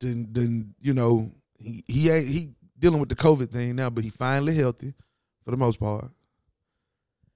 then 0.00 0.26
then 0.32 0.74
you 0.80 0.92
know 0.92 1.30
he 1.56 1.84
he 1.86 2.10
ain't 2.10 2.26
he 2.26 2.48
dealing 2.80 2.98
with 2.98 3.10
the 3.10 3.14
COVID 3.14 3.50
thing 3.50 3.76
now, 3.76 3.90
but 3.90 4.02
he 4.02 4.10
finally 4.10 4.54
healthy 4.54 4.92
for 5.44 5.52
the 5.52 5.56
most 5.56 5.78
part. 5.78 6.10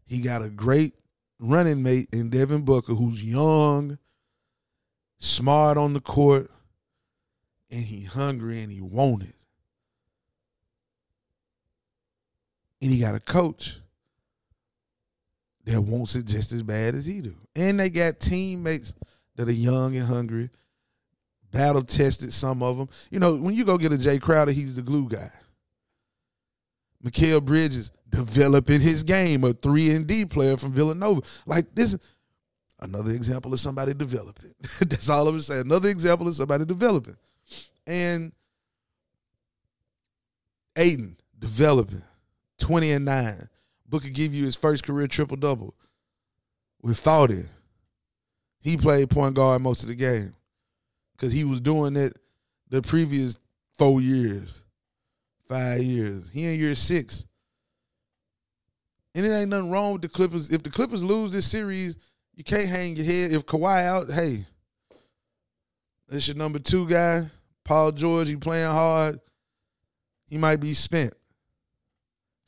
He 0.07 0.21
got 0.21 0.43
a 0.43 0.49
great 0.49 0.95
running 1.39 1.85
mate 1.85 2.09
in 2.13 2.31
Devin 2.31 2.63
Booker, 2.63 2.95
who's 2.95 3.23
young, 3.23 3.97
smart 5.19 5.79
on 5.79 5.93
the 5.93 6.01
court, 6.01 6.51
and 7.71 7.85
he 7.85 8.03
hungry 8.03 8.61
and 8.61 8.73
he 8.73 8.81
want 8.81 9.23
it. 9.23 9.38
And 12.81 12.93
he 12.93 12.99
got 13.01 13.15
a 13.15 13.21
coach 13.21 13.79
that 15.65 15.81
wants 15.81 16.15
it 16.15 16.27
just 16.27 16.53
as 16.53 16.63
bad 16.63 16.95
as 16.95 17.05
he 17.05 17.21
do. 17.21 17.35
And 17.55 17.81
they 17.81 17.91
got 17.91 18.21
teammates 18.21 18.95
that 19.37 19.49
are 19.49 19.53
young 19.53 19.97
and 19.97 20.07
hungry, 20.07 20.51
battle 21.51 21.83
tested. 21.83 22.33
Some 22.33 22.63
of 22.63 22.79
them, 22.79 22.89
you 23.11 23.19
know, 23.19 23.37
when 23.37 23.55
you 23.55 23.65
go 23.65 23.79
get 23.79 23.93
a 23.93 23.97
Jae 23.97 24.21
Crowder, 24.21 24.53
he's 24.53 24.77
the 24.77 24.83
glue 24.83 25.09
guy. 25.09 25.31
Mikal 27.05 27.45
Bridges 27.45 27.93
developing 28.09 28.81
his 28.81 29.03
game, 29.03 29.45
a 29.45 29.53
three 29.53 29.91
and 29.91 30.07
D 30.07 30.25
player 30.25 30.57
from 30.57 30.73
Villanova. 30.73 31.23
Like 31.47 31.75
this, 31.75 31.97
another 32.81 33.13
example 33.13 33.53
of 33.53 33.61
somebody 33.61 33.95
developing. 33.95 34.55
That's 34.81 35.09
all 35.09 35.29
I'm 35.29 35.41
saying. 35.41 35.63
Another 35.63 35.91
example 35.91 36.27
of 36.27 36.35
somebody 36.35 36.65
developing, 36.65 37.17
and 37.87 38.33
Ayton 40.77 41.17
developing, 41.39 42.03
twenty 42.59 42.93
and 42.93 43.05
nine. 43.05 43.49
Booker 43.89 44.09
give 44.09 44.35
you 44.35 44.45
his 44.45 44.57
first 44.57 44.85
career 44.85 45.07
triple 45.07 45.37
double 45.37 45.75
with 46.83 47.03
Foudy. 47.03 47.47
He 48.61 48.77
played 48.77 49.11
point 49.11 49.35
guard 49.35 49.63
most 49.63 49.83
of 49.83 49.89
the 49.89 49.95
game 49.95 50.35
because 51.13 51.33
he 51.33 51.45
was 51.45 51.61
doing 51.61 51.97
it 51.97 52.19
the 52.69 52.83
previous 52.83 53.39
four 53.79 54.01
years, 54.01 54.53
five 55.49 55.83
years. 55.83 56.29
He 56.33 56.45
in 56.45 56.59
year 56.59 56.75
six. 56.75 57.25
And 59.15 59.25
it 59.25 59.31
ain't 59.31 59.49
nothing 59.49 59.71
wrong 59.71 59.95
with 59.95 60.03
the 60.03 60.09
Clippers. 60.09 60.51
If 60.51 60.63
the 60.63 60.71
Clippers 60.71 61.03
lose 61.03 61.33
this 61.33 61.51
series, 61.51 61.97
you 62.35 62.45
can't 62.45 62.69
hang 62.69 62.95
your 62.95 63.07
head. 63.07 63.33
If 63.33 63.47
Kawhi 63.47 63.85
out, 63.85 64.11
hey, 64.11 64.47
that's 66.09 66.29
your 66.29 66.37
number 66.37 66.59
two 66.59 66.87
guy. 66.87 67.31
Paul 67.65 67.93
George, 67.93 68.29
he 68.29 68.37
playing 68.37 68.71
hard. 68.71 69.21
He 70.27 70.37
might 70.37 70.61
be 70.61 70.75
spent. 70.75 71.15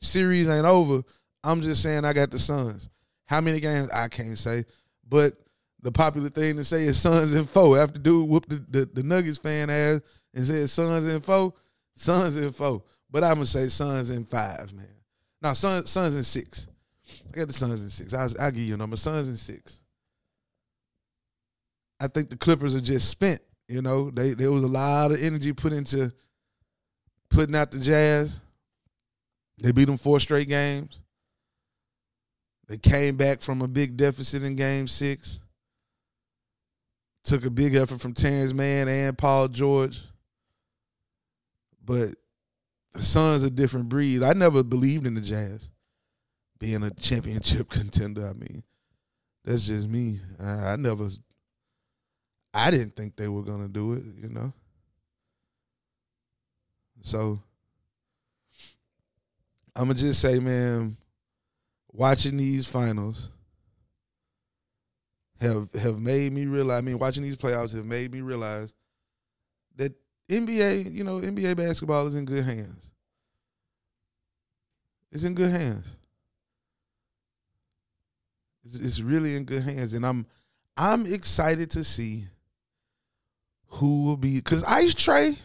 Series 0.01 0.47
ain't 0.47 0.65
over. 0.65 1.03
I'm 1.43 1.61
just 1.61 1.81
saying 1.81 2.05
I 2.05 2.13
got 2.13 2.31
the 2.31 2.39
Suns. 2.39 2.89
How 3.25 3.41
many 3.41 3.59
games? 3.59 3.89
I 3.91 4.07
can't 4.07 4.37
say. 4.37 4.65
But 5.07 5.33
the 5.81 5.91
popular 5.91 6.29
thing 6.29 6.57
to 6.57 6.63
say 6.63 6.83
is 6.83 6.99
Suns 6.99 7.33
and 7.33 7.49
four. 7.49 7.77
After 7.77 7.99
dude 7.99 8.27
whooped 8.27 8.49
the, 8.49 8.65
the, 8.69 8.85
the 8.85 9.03
Nuggets 9.03 9.37
fan 9.37 9.69
ass 9.69 10.01
and 10.33 10.45
said 10.45 10.69
Suns 10.69 11.11
and 11.11 11.23
four, 11.23 11.53
Suns 11.95 12.35
and 12.35 12.55
four. 12.55 12.83
But 13.09 13.23
I'm 13.23 13.35
gonna 13.35 13.45
say 13.45 13.67
Suns 13.67 14.09
and 14.09 14.27
five, 14.27 14.73
man. 14.73 14.87
Now 15.41 15.53
Suns 15.53 15.89
Suns 15.89 16.15
and 16.15 16.25
six. 16.25 16.67
I 17.33 17.37
got 17.37 17.47
the 17.47 17.53
Suns 17.53 17.81
and 17.81 17.91
six. 17.91 18.13
I'll, 18.13 18.29
I'll 18.39 18.51
give 18.51 18.63
you 18.63 18.75
a 18.75 18.77
number. 18.77 18.97
Suns 18.97 19.27
and 19.27 19.39
six. 19.39 19.79
I 21.99 22.07
think 22.07 22.29
the 22.29 22.37
Clippers 22.37 22.75
are 22.75 22.81
just 22.81 23.09
spent. 23.09 23.41
You 23.67 23.81
know, 23.81 24.09
they 24.11 24.33
there 24.33 24.51
was 24.51 24.63
a 24.63 24.67
lot 24.67 25.11
of 25.11 25.21
energy 25.21 25.53
put 25.53 25.73
into 25.73 26.11
putting 27.29 27.55
out 27.55 27.71
the 27.71 27.79
Jazz. 27.79 28.39
They 29.61 29.71
beat 29.71 29.85
them 29.85 29.97
four 29.97 30.19
straight 30.19 30.49
games. 30.49 31.01
They 32.67 32.77
came 32.77 33.15
back 33.15 33.41
from 33.41 33.61
a 33.61 33.67
big 33.67 33.95
deficit 33.95 34.43
in 34.43 34.55
game 34.55 34.87
six. 34.87 35.39
Took 37.23 37.45
a 37.45 37.49
big 37.49 37.75
effort 37.75 38.01
from 38.01 38.13
Terance 38.13 38.53
Mann 38.53 38.87
and 38.87 39.17
Paul 39.17 39.47
George. 39.47 40.01
But 41.83 42.15
the 42.93 43.03
Suns 43.03 43.43
a 43.43 43.49
different 43.49 43.89
breed. 43.89 44.23
I 44.23 44.33
never 44.33 44.63
believed 44.63 45.05
in 45.05 45.13
the 45.13 45.21
Jazz 45.21 45.69
being 46.59 46.83
a 46.83 46.91
championship 46.91 47.69
contender. 47.69 48.27
I 48.27 48.33
mean, 48.33 48.63
that's 49.45 49.67
just 49.67 49.87
me. 49.87 50.19
I, 50.39 50.73
I 50.73 50.75
never 50.75 51.09
I 52.53 52.71
didn't 52.71 52.95
think 52.95 53.15
they 53.15 53.27
were 53.27 53.43
gonna 53.43 53.67
do 53.67 53.93
it, 53.93 54.03
you 54.17 54.29
know. 54.29 54.51
So 57.03 57.41
I'ma 59.81 59.93
just 59.93 60.21
say, 60.21 60.37
man, 60.37 60.95
watching 61.91 62.37
these 62.37 62.67
finals 62.67 63.31
have 65.39 65.73
have 65.73 65.99
made 65.99 66.33
me 66.33 66.45
realize. 66.45 66.77
I 66.77 66.81
mean, 66.81 66.99
watching 66.99 67.23
these 67.23 67.35
playoffs 67.35 67.73
have 67.73 67.87
made 67.87 68.13
me 68.13 68.21
realize 68.21 68.75
that 69.77 69.91
NBA, 70.29 70.93
you 70.93 71.03
know, 71.03 71.19
NBA 71.19 71.57
basketball 71.57 72.05
is 72.05 72.13
in 72.13 72.25
good 72.25 72.43
hands. 72.43 72.91
It's 75.11 75.23
in 75.23 75.33
good 75.33 75.49
hands. 75.49 75.95
It's, 78.63 78.75
it's 78.75 79.01
really 79.01 79.35
in 79.35 79.45
good 79.45 79.63
hands, 79.63 79.95
and 79.95 80.05
I'm 80.05 80.27
I'm 80.77 81.11
excited 81.11 81.71
to 81.71 81.83
see 81.83 82.27
who 83.65 84.03
will 84.03 84.17
be 84.17 84.35
because 84.35 84.63
Ice 84.63 84.93
Trae, 84.93 85.35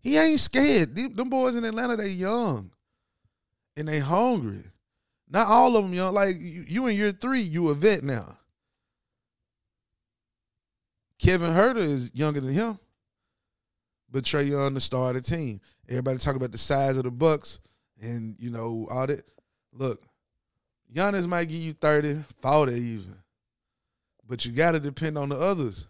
he 0.00 0.16
ain't 0.16 0.40
scared. 0.40 0.96
Them 0.96 1.28
boys 1.28 1.54
in 1.54 1.66
Atlanta, 1.66 1.98
they 1.98 2.08
young 2.08 2.70
and 3.76 3.86
they 3.86 3.98
hungry. 3.98 4.64
Not 5.28 5.48
all 5.48 5.76
of 5.76 5.84
them 5.84 5.92
young. 5.92 6.14
Like 6.14 6.36
you, 6.38 6.64
you 6.66 6.86
in 6.86 6.96
year 6.96 7.12
three, 7.12 7.40
you 7.40 7.68
a 7.68 7.74
vet 7.74 8.02
now. 8.02 8.38
Kevin 11.18 11.50
Huerter 11.50 11.78
is 11.78 12.10
younger 12.14 12.40
than 12.40 12.52
him, 12.52 12.78
but 14.10 14.24
Trae 14.24 14.48
Young 14.48 14.74
the 14.74 14.80
star 14.80 15.10
of 15.10 15.16
the 15.16 15.22
team. 15.22 15.60
Everybody 15.88 16.18
talk 16.18 16.36
about 16.36 16.52
the 16.52 16.58
size 16.58 16.96
of 16.96 17.04
the 17.04 17.10
Bucks 17.10 17.58
and 18.00 18.36
you 18.38 18.50
know 18.50 18.86
all 18.90 19.06
that. 19.06 19.22
Look, 19.72 20.02
Giannis 20.94 21.26
might 21.26 21.48
give 21.48 21.58
you 21.58 21.72
30, 21.72 22.24
40 22.40 22.72
even, 22.72 23.16
but 24.26 24.44
you 24.44 24.52
got 24.52 24.72
to 24.72 24.80
depend 24.80 25.18
on 25.18 25.30
the 25.30 25.36
others. 25.36 25.86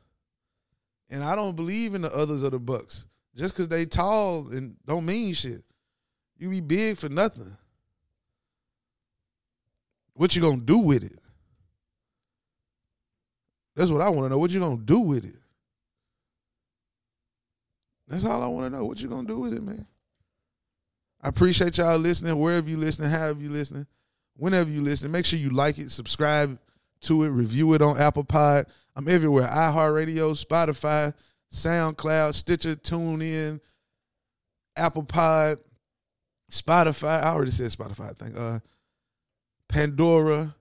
And 1.11 1.23
I 1.23 1.37
don't 1.37 1.55
believe 1.55 1.95
in 1.95 2.03
the 2.03 2.15
others 2.15 2.43
of 2.43 2.53
the 2.53 2.59
Bucks. 2.59 3.07
Just 3.37 3.55
because 3.55 3.69
they 3.69 3.85
tall 3.85 4.49
and 4.51 4.77
don't 4.87 5.05
mean 5.05 5.35
shit. 5.35 5.63
You 6.39 6.51
be 6.51 6.61
big 6.61 6.97
for 6.97 7.09
nothing. 7.09 7.57
What 10.17 10.35
you 10.35 10.41
gonna 10.41 10.63
do 10.63 10.79
with 10.79 11.05
it? 11.05 11.19
That's 13.75 13.91
what 13.91 14.01
I 14.01 14.09
want 14.09 14.25
to 14.25 14.29
know. 14.31 14.39
What 14.39 14.51
you 14.51 14.61
gonna 14.61 14.79
do 14.79 15.01
with 15.01 15.27
it? 15.27 15.37
That's 18.09 18.25
all 18.25 18.43
I 18.43 18.47
want 18.47 18.67
to 18.67 18.79
know. 18.79 18.87
What 18.87 18.99
you 19.01 19.09
gonna 19.09 19.29
do 19.29 19.39
with 19.39 19.53
it, 19.53 19.63
man? 19.63 19.87
I 21.23 21.29
appreciate 21.29 21.77
y'all 21.77 21.99
listening. 21.99 22.39
Wherever 22.39 22.69
you 22.69 22.79
listening, 22.79 23.11
however 23.11 23.43
you 23.43 23.51
listening, 23.51 23.87
whenever 24.37 24.71
you 24.71 24.81
listening, 24.81 25.13
make 25.13 25.27
sure 25.27 25.39
you 25.39 25.51
like 25.51 25.77
it, 25.79 25.91
subscribe 25.91 26.59
to 27.03 27.25
it, 27.25 27.29
review 27.29 27.75
it 27.75 27.83
on 27.83 27.99
Apple 27.99 28.25
Pod. 28.25 28.67
I'm 28.95 29.09
everywhere. 29.09 29.47
iHeartRadio, 29.47 30.43
Spotify, 30.43 31.13
SoundCloud, 31.53 32.35
Stitcher, 32.35 32.77
TuneIn, 32.77 33.61
Apple 34.77 35.03
Pod, 35.03 35.59
Spotify. 36.51 37.23
I 37.23 37.29
already 37.29 37.51
said 37.51 37.71
Spotify, 37.71 38.11
I 38.11 38.25
think. 38.25 38.39
Uh, 38.39 38.61
Pandora. 39.69 40.55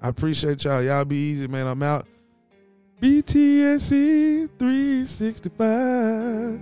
I 0.00 0.08
appreciate 0.08 0.64
y'all. 0.64 0.82
Y'all 0.82 1.04
be 1.04 1.16
easy, 1.16 1.46
man. 1.46 1.66
I'm 1.66 1.82
out. 1.82 2.06
BTSE 3.02 4.48
365. 4.56 6.60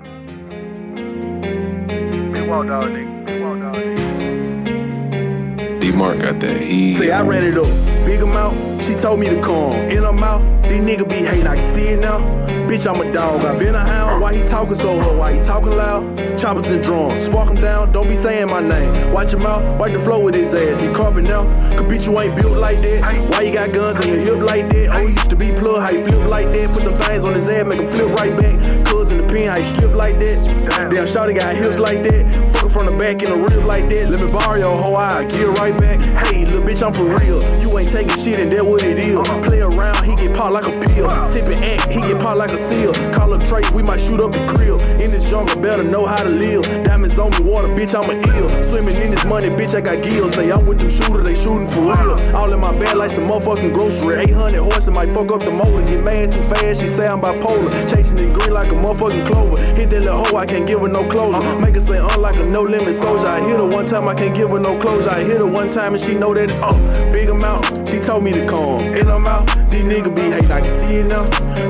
Big 2.33 2.49
walk 2.49 2.67
dog, 2.67 2.85
nigga. 2.85 3.27
Big 3.27 3.43
walk 3.43 3.59
dog, 3.61 3.75
nigga. 3.77 5.81
D-Mark 5.81 6.21
got 6.21 6.41
that 6.41 6.59
heat. 6.61 6.93
Say 6.93 7.11
I 7.11 7.23
ran 7.23 7.45
it 7.45 7.59
up, 7.59 7.67
big 8.07 8.23
amount. 8.23 8.83
She 8.83 8.95
told 8.95 9.21
me 9.21 9.29
to 9.29 9.39
come 9.43 9.75
in 9.91 10.05
her 10.05 10.13
mouth. 10.13 10.62
These 10.73 10.81
niggas 10.81 11.09
be 11.11 11.17
hating, 11.17 11.47
I 11.47 11.57
can 11.57 11.61
see 11.61 11.89
it 11.89 12.01
now. 12.01 12.21
Bitch, 12.67 12.89
I'm 12.89 12.99
a 13.07 13.13
dog, 13.13 13.45
I 13.45 13.59
been 13.59 13.75
a 13.75 13.79
hound. 13.79 14.23
Why 14.23 14.35
he 14.35 14.43
talking 14.43 14.75
so 14.75 14.99
hard? 14.99 15.19
Why 15.19 15.35
he 15.35 15.45
talking 15.45 15.73
loud? 15.73 16.17
Choppers 16.39 16.65
and 16.71 16.83
drums, 16.83 17.13
spark 17.13 17.51
him 17.51 17.61
down. 17.61 17.93
Don't 17.93 18.09
be 18.09 18.15
saying 18.15 18.49
my 18.49 18.63
name. 18.63 19.13
Watch 19.13 19.35
him 19.35 19.43
out, 19.43 19.79
wipe 19.79 19.93
the 19.93 19.99
floor 19.99 20.25
with 20.25 20.35
his 20.35 20.55
ass. 20.55 20.81
He 20.81 20.89
carpet 20.89 21.25
now. 21.25 21.45
Cause 21.77 21.83
bitch, 21.83 22.07
you 22.07 22.19
ain't 22.19 22.35
built 22.37 22.57
like 22.57 22.79
that. 22.81 23.29
Why 23.33 23.43
you 23.43 23.53
got 23.53 23.75
guns 23.75 24.01
on 24.01 24.09
your 24.09 24.17
hip 24.17 24.49
like 24.49 24.71
that? 24.71 24.89
Oh, 24.97 25.07
he 25.07 25.13
used 25.13 25.29
to 25.29 25.37
be 25.37 25.53
plug, 25.53 25.83
how 25.83 25.91
you 25.91 26.03
flip 26.07 26.27
like 26.31 26.55
that? 26.55 26.71
Put 26.73 26.85
them 26.85 26.95
things 26.95 27.25
on 27.27 27.35
his 27.35 27.51
head, 27.51 27.67
make 27.67 27.79
him 27.79 27.93
flip 27.93 28.09
right 28.17 28.35
back. 28.35 28.82
In 29.13 29.19
the 29.19 29.29
pen, 29.29 29.53
how 29.53 29.59
you 29.61 29.69
slip 29.69 29.93
like 29.93 30.17
that? 30.25 30.89
Damn, 30.89 31.05
shawty 31.05 31.37
got 31.37 31.53
hips 31.53 31.77
like 31.79 32.01
that. 32.01 32.25
Fuck 32.57 32.73
from 32.73 32.89
the 32.89 32.97
back 32.97 33.21
in 33.21 33.29
the 33.29 33.37
rib 33.37 33.69
like 33.69 33.93
that. 33.93 34.09
Let 34.09 34.25
me 34.25 34.29
borrow 34.33 34.57
your 34.57 34.73
whole 34.73 34.97
eye, 34.97 35.29
get 35.29 35.53
right 35.61 35.77
back. 35.77 36.01
Hey, 36.01 36.49
little 36.49 36.65
bitch, 36.65 36.81
I'm 36.81 36.97
for 36.97 37.05
real. 37.05 37.45
You 37.61 37.69
ain't 37.77 37.93
taking 37.93 38.17
shit 38.17 38.41
and 38.41 38.49
that 38.57 38.65
what 38.65 38.81
it 38.81 38.97
is. 38.97 39.21
Uh-huh. 39.21 39.45
Play 39.45 39.61
around, 39.61 40.01
he 40.09 40.17
get 40.17 40.33
popped 40.33 40.57
like 40.57 40.65
a 40.65 40.73
pill. 40.81 41.13
Sippin' 41.29 41.61
act, 41.61 41.93
he 41.93 42.01
get 42.01 42.25
popped 42.25 42.41
like 42.41 42.57
a 42.57 42.59
seal. 42.59 42.97
Call 43.13 43.37
up 43.37 43.45
Trey, 43.45 43.61
we 43.77 43.85
might 43.85 44.01
shoot 44.01 44.17
up 44.17 44.33
the 44.33 44.41
grill. 44.49 44.81
In 44.97 45.13
this 45.13 45.29
jungle, 45.29 45.61
better 45.61 45.85
know 45.85 46.09
how 46.09 46.25
to 46.25 46.33
live. 46.33 46.65
Diamonds 46.81 47.19
on 47.21 47.37
me, 47.37 47.45
water, 47.45 47.69
bitch, 47.69 47.93
I'm 47.93 48.09
a 48.09 48.17
ill. 48.17 48.49
Swimming 48.65 48.97
in 48.97 49.12
money, 49.27 49.49
bitch, 49.49 49.75
I 49.75 49.81
got 49.81 50.03
gills. 50.03 50.35
Say 50.35 50.51
I'm 50.51 50.67
with 50.67 50.79
them 50.79 50.91
shooters, 50.91 51.25
they 51.25 51.35
shooting 51.35 51.69
for 51.69 51.81
real. 51.93 52.17
All 52.35 52.53
in 52.53 52.61
my 52.61 52.73
bag 52.79 52.97
like 52.97 53.11
some 53.11 53.29
motherfucking 53.29 53.73
grocery. 53.75 54.21
800 54.23 54.59
horses 54.59 54.95
might 54.95 55.11
fuck 55.15 55.31
up 55.33 55.41
the 55.41 55.51
motor. 55.51 55.83
Get 55.83 56.03
mad 56.03 56.33
too 56.33 56.39
fast, 56.39 56.81
she 56.81 56.87
say 56.87 57.07
I'm 57.07 57.21
bipolar. 57.21 57.71
Chasing 57.89 58.19
it 58.19 58.33
green 58.33 58.53
like 58.53 58.71
a 58.71 58.75
motherfucking 58.75 59.27
clover. 59.27 59.61
Hit 59.77 59.91
that 59.91 60.05
little 60.05 60.25
hoe, 60.25 60.37
I 60.37 60.47
can't 60.47 60.67
give 60.67 60.81
her 60.81 60.89
no 60.89 61.05
closure. 61.09 61.59
Make 61.59 61.75
her 61.75 61.81
say 61.81 61.99
unlike 61.99 62.37
a 62.37 62.45
no 62.47 62.63
limit 62.63 62.95
soldier. 62.95 63.27
I 63.27 63.41
hit 63.41 63.59
her 63.59 63.67
one 63.69 63.87
time, 63.87 64.09
I 64.09 64.15
can't 64.15 64.35
give 64.35 64.51
her 64.51 64.59
no 64.59 64.79
closure. 64.79 65.11
I 65.11 65.21
hit 65.21 65.39
her 65.39 65.47
one 65.47 65.71
time 65.71 65.95
and 65.95 66.03
she 66.03 66.15
know 66.15 66.35
that 66.35 66.49
it's 66.51 66.59
up. 66.61 66.77
Big 67.13 67.29
amount, 67.29 67.82
told 68.03 68.25
me 68.25 68.33
to 68.33 68.45
come. 68.47 68.81
In 68.99 69.07
her 69.07 69.19
mouth, 69.19 69.47
these 69.71 69.85
niggas 69.85 70.15
be 70.15 70.23
hating, 70.23 70.51
I 70.51 70.61
can 70.61 70.69
see 70.69 70.97
it 70.97 71.09
now. 71.09 71.25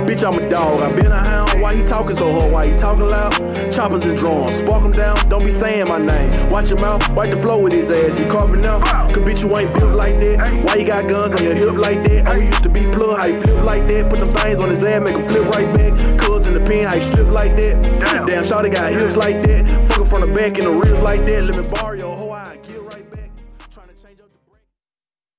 Bitch, 0.07 0.25
I'm 0.25 0.38
a 0.38 0.49
dog, 0.49 0.81
I 0.81 0.90
been 0.92 1.12
a 1.12 1.18
hound. 1.18 1.61
Why 1.61 1.75
he 1.75 1.83
talking 1.83 2.16
so 2.16 2.33
hard? 2.33 2.53
Why 2.53 2.66
he 2.66 2.77
talking 2.77 3.07
loud? 3.07 3.33
Choppers 3.71 4.05
and 4.05 4.16
drones, 4.16 4.57
spark 4.57 4.83
him 4.83 4.92
down. 4.92 5.16
Don't 5.29 5.45
be 5.45 5.51
saying 5.51 5.88
my 5.88 5.99
name. 5.99 6.51
Watch 6.51 6.71
your 6.71 6.81
mouth, 6.81 7.03
wipe 7.14 7.31
the 7.31 7.38
floor 7.38 7.62
with 7.62 7.73
his 7.73 7.90
ass. 7.90 8.18
He 8.18 8.25
carving 8.27 8.61
now. 8.61 8.81
Cause 8.81 9.18
bitch, 9.18 9.42
you 9.42 9.57
ain't 9.57 9.75
built 9.75 9.95
like 9.95 10.18
that. 10.21 10.64
Why 10.64 10.77
you 10.77 10.87
got 10.87 11.09
guns 11.09 11.35
on 11.35 11.42
your 11.42 11.55
hip 11.55 11.75
like 11.75 12.03
that? 12.05 12.29
Oh, 12.29 12.40
he 12.40 12.47
used 12.47 12.62
to 12.64 12.71
be 12.71 12.83
plug, 12.90 13.18
how 13.18 13.27
you 13.27 13.40
flip 13.40 13.64
like 13.64 13.87
that? 13.88 14.09
Put 14.09 14.21
them 14.21 14.29
things 14.29 14.61
on 14.61 14.71
his 14.71 14.83
ass, 14.83 15.03
make 15.05 15.16
him 15.16 15.27
flip 15.29 15.45
right 15.55 15.73
back. 15.75 15.92
Cuz 16.18 16.47
in 16.47 16.55
the 16.55 16.61
pen, 16.61 16.87
how 16.87 16.95
you 16.95 17.03
strip 17.03 17.29
like 17.29 17.57
that? 17.57 17.83
Damn, 18.27 18.42
Shawty 18.42 18.73
got 18.73 18.90
hips 18.90 19.16
like 19.16 19.42
that. 19.42 19.68
Fuck 19.88 20.07
from 20.09 20.23
the 20.23 20.29
back 20.29 20.59
in 20.59 20.64
the 20.64 20.73
ribs 20.73 21.03
like 21.03 21.27
that. 21.27 21.45
Let 21.45 21.57
me 21.61 21.68
borrow 21.68 21.95
your 21.95 22.16
hoe. 22.16 22.32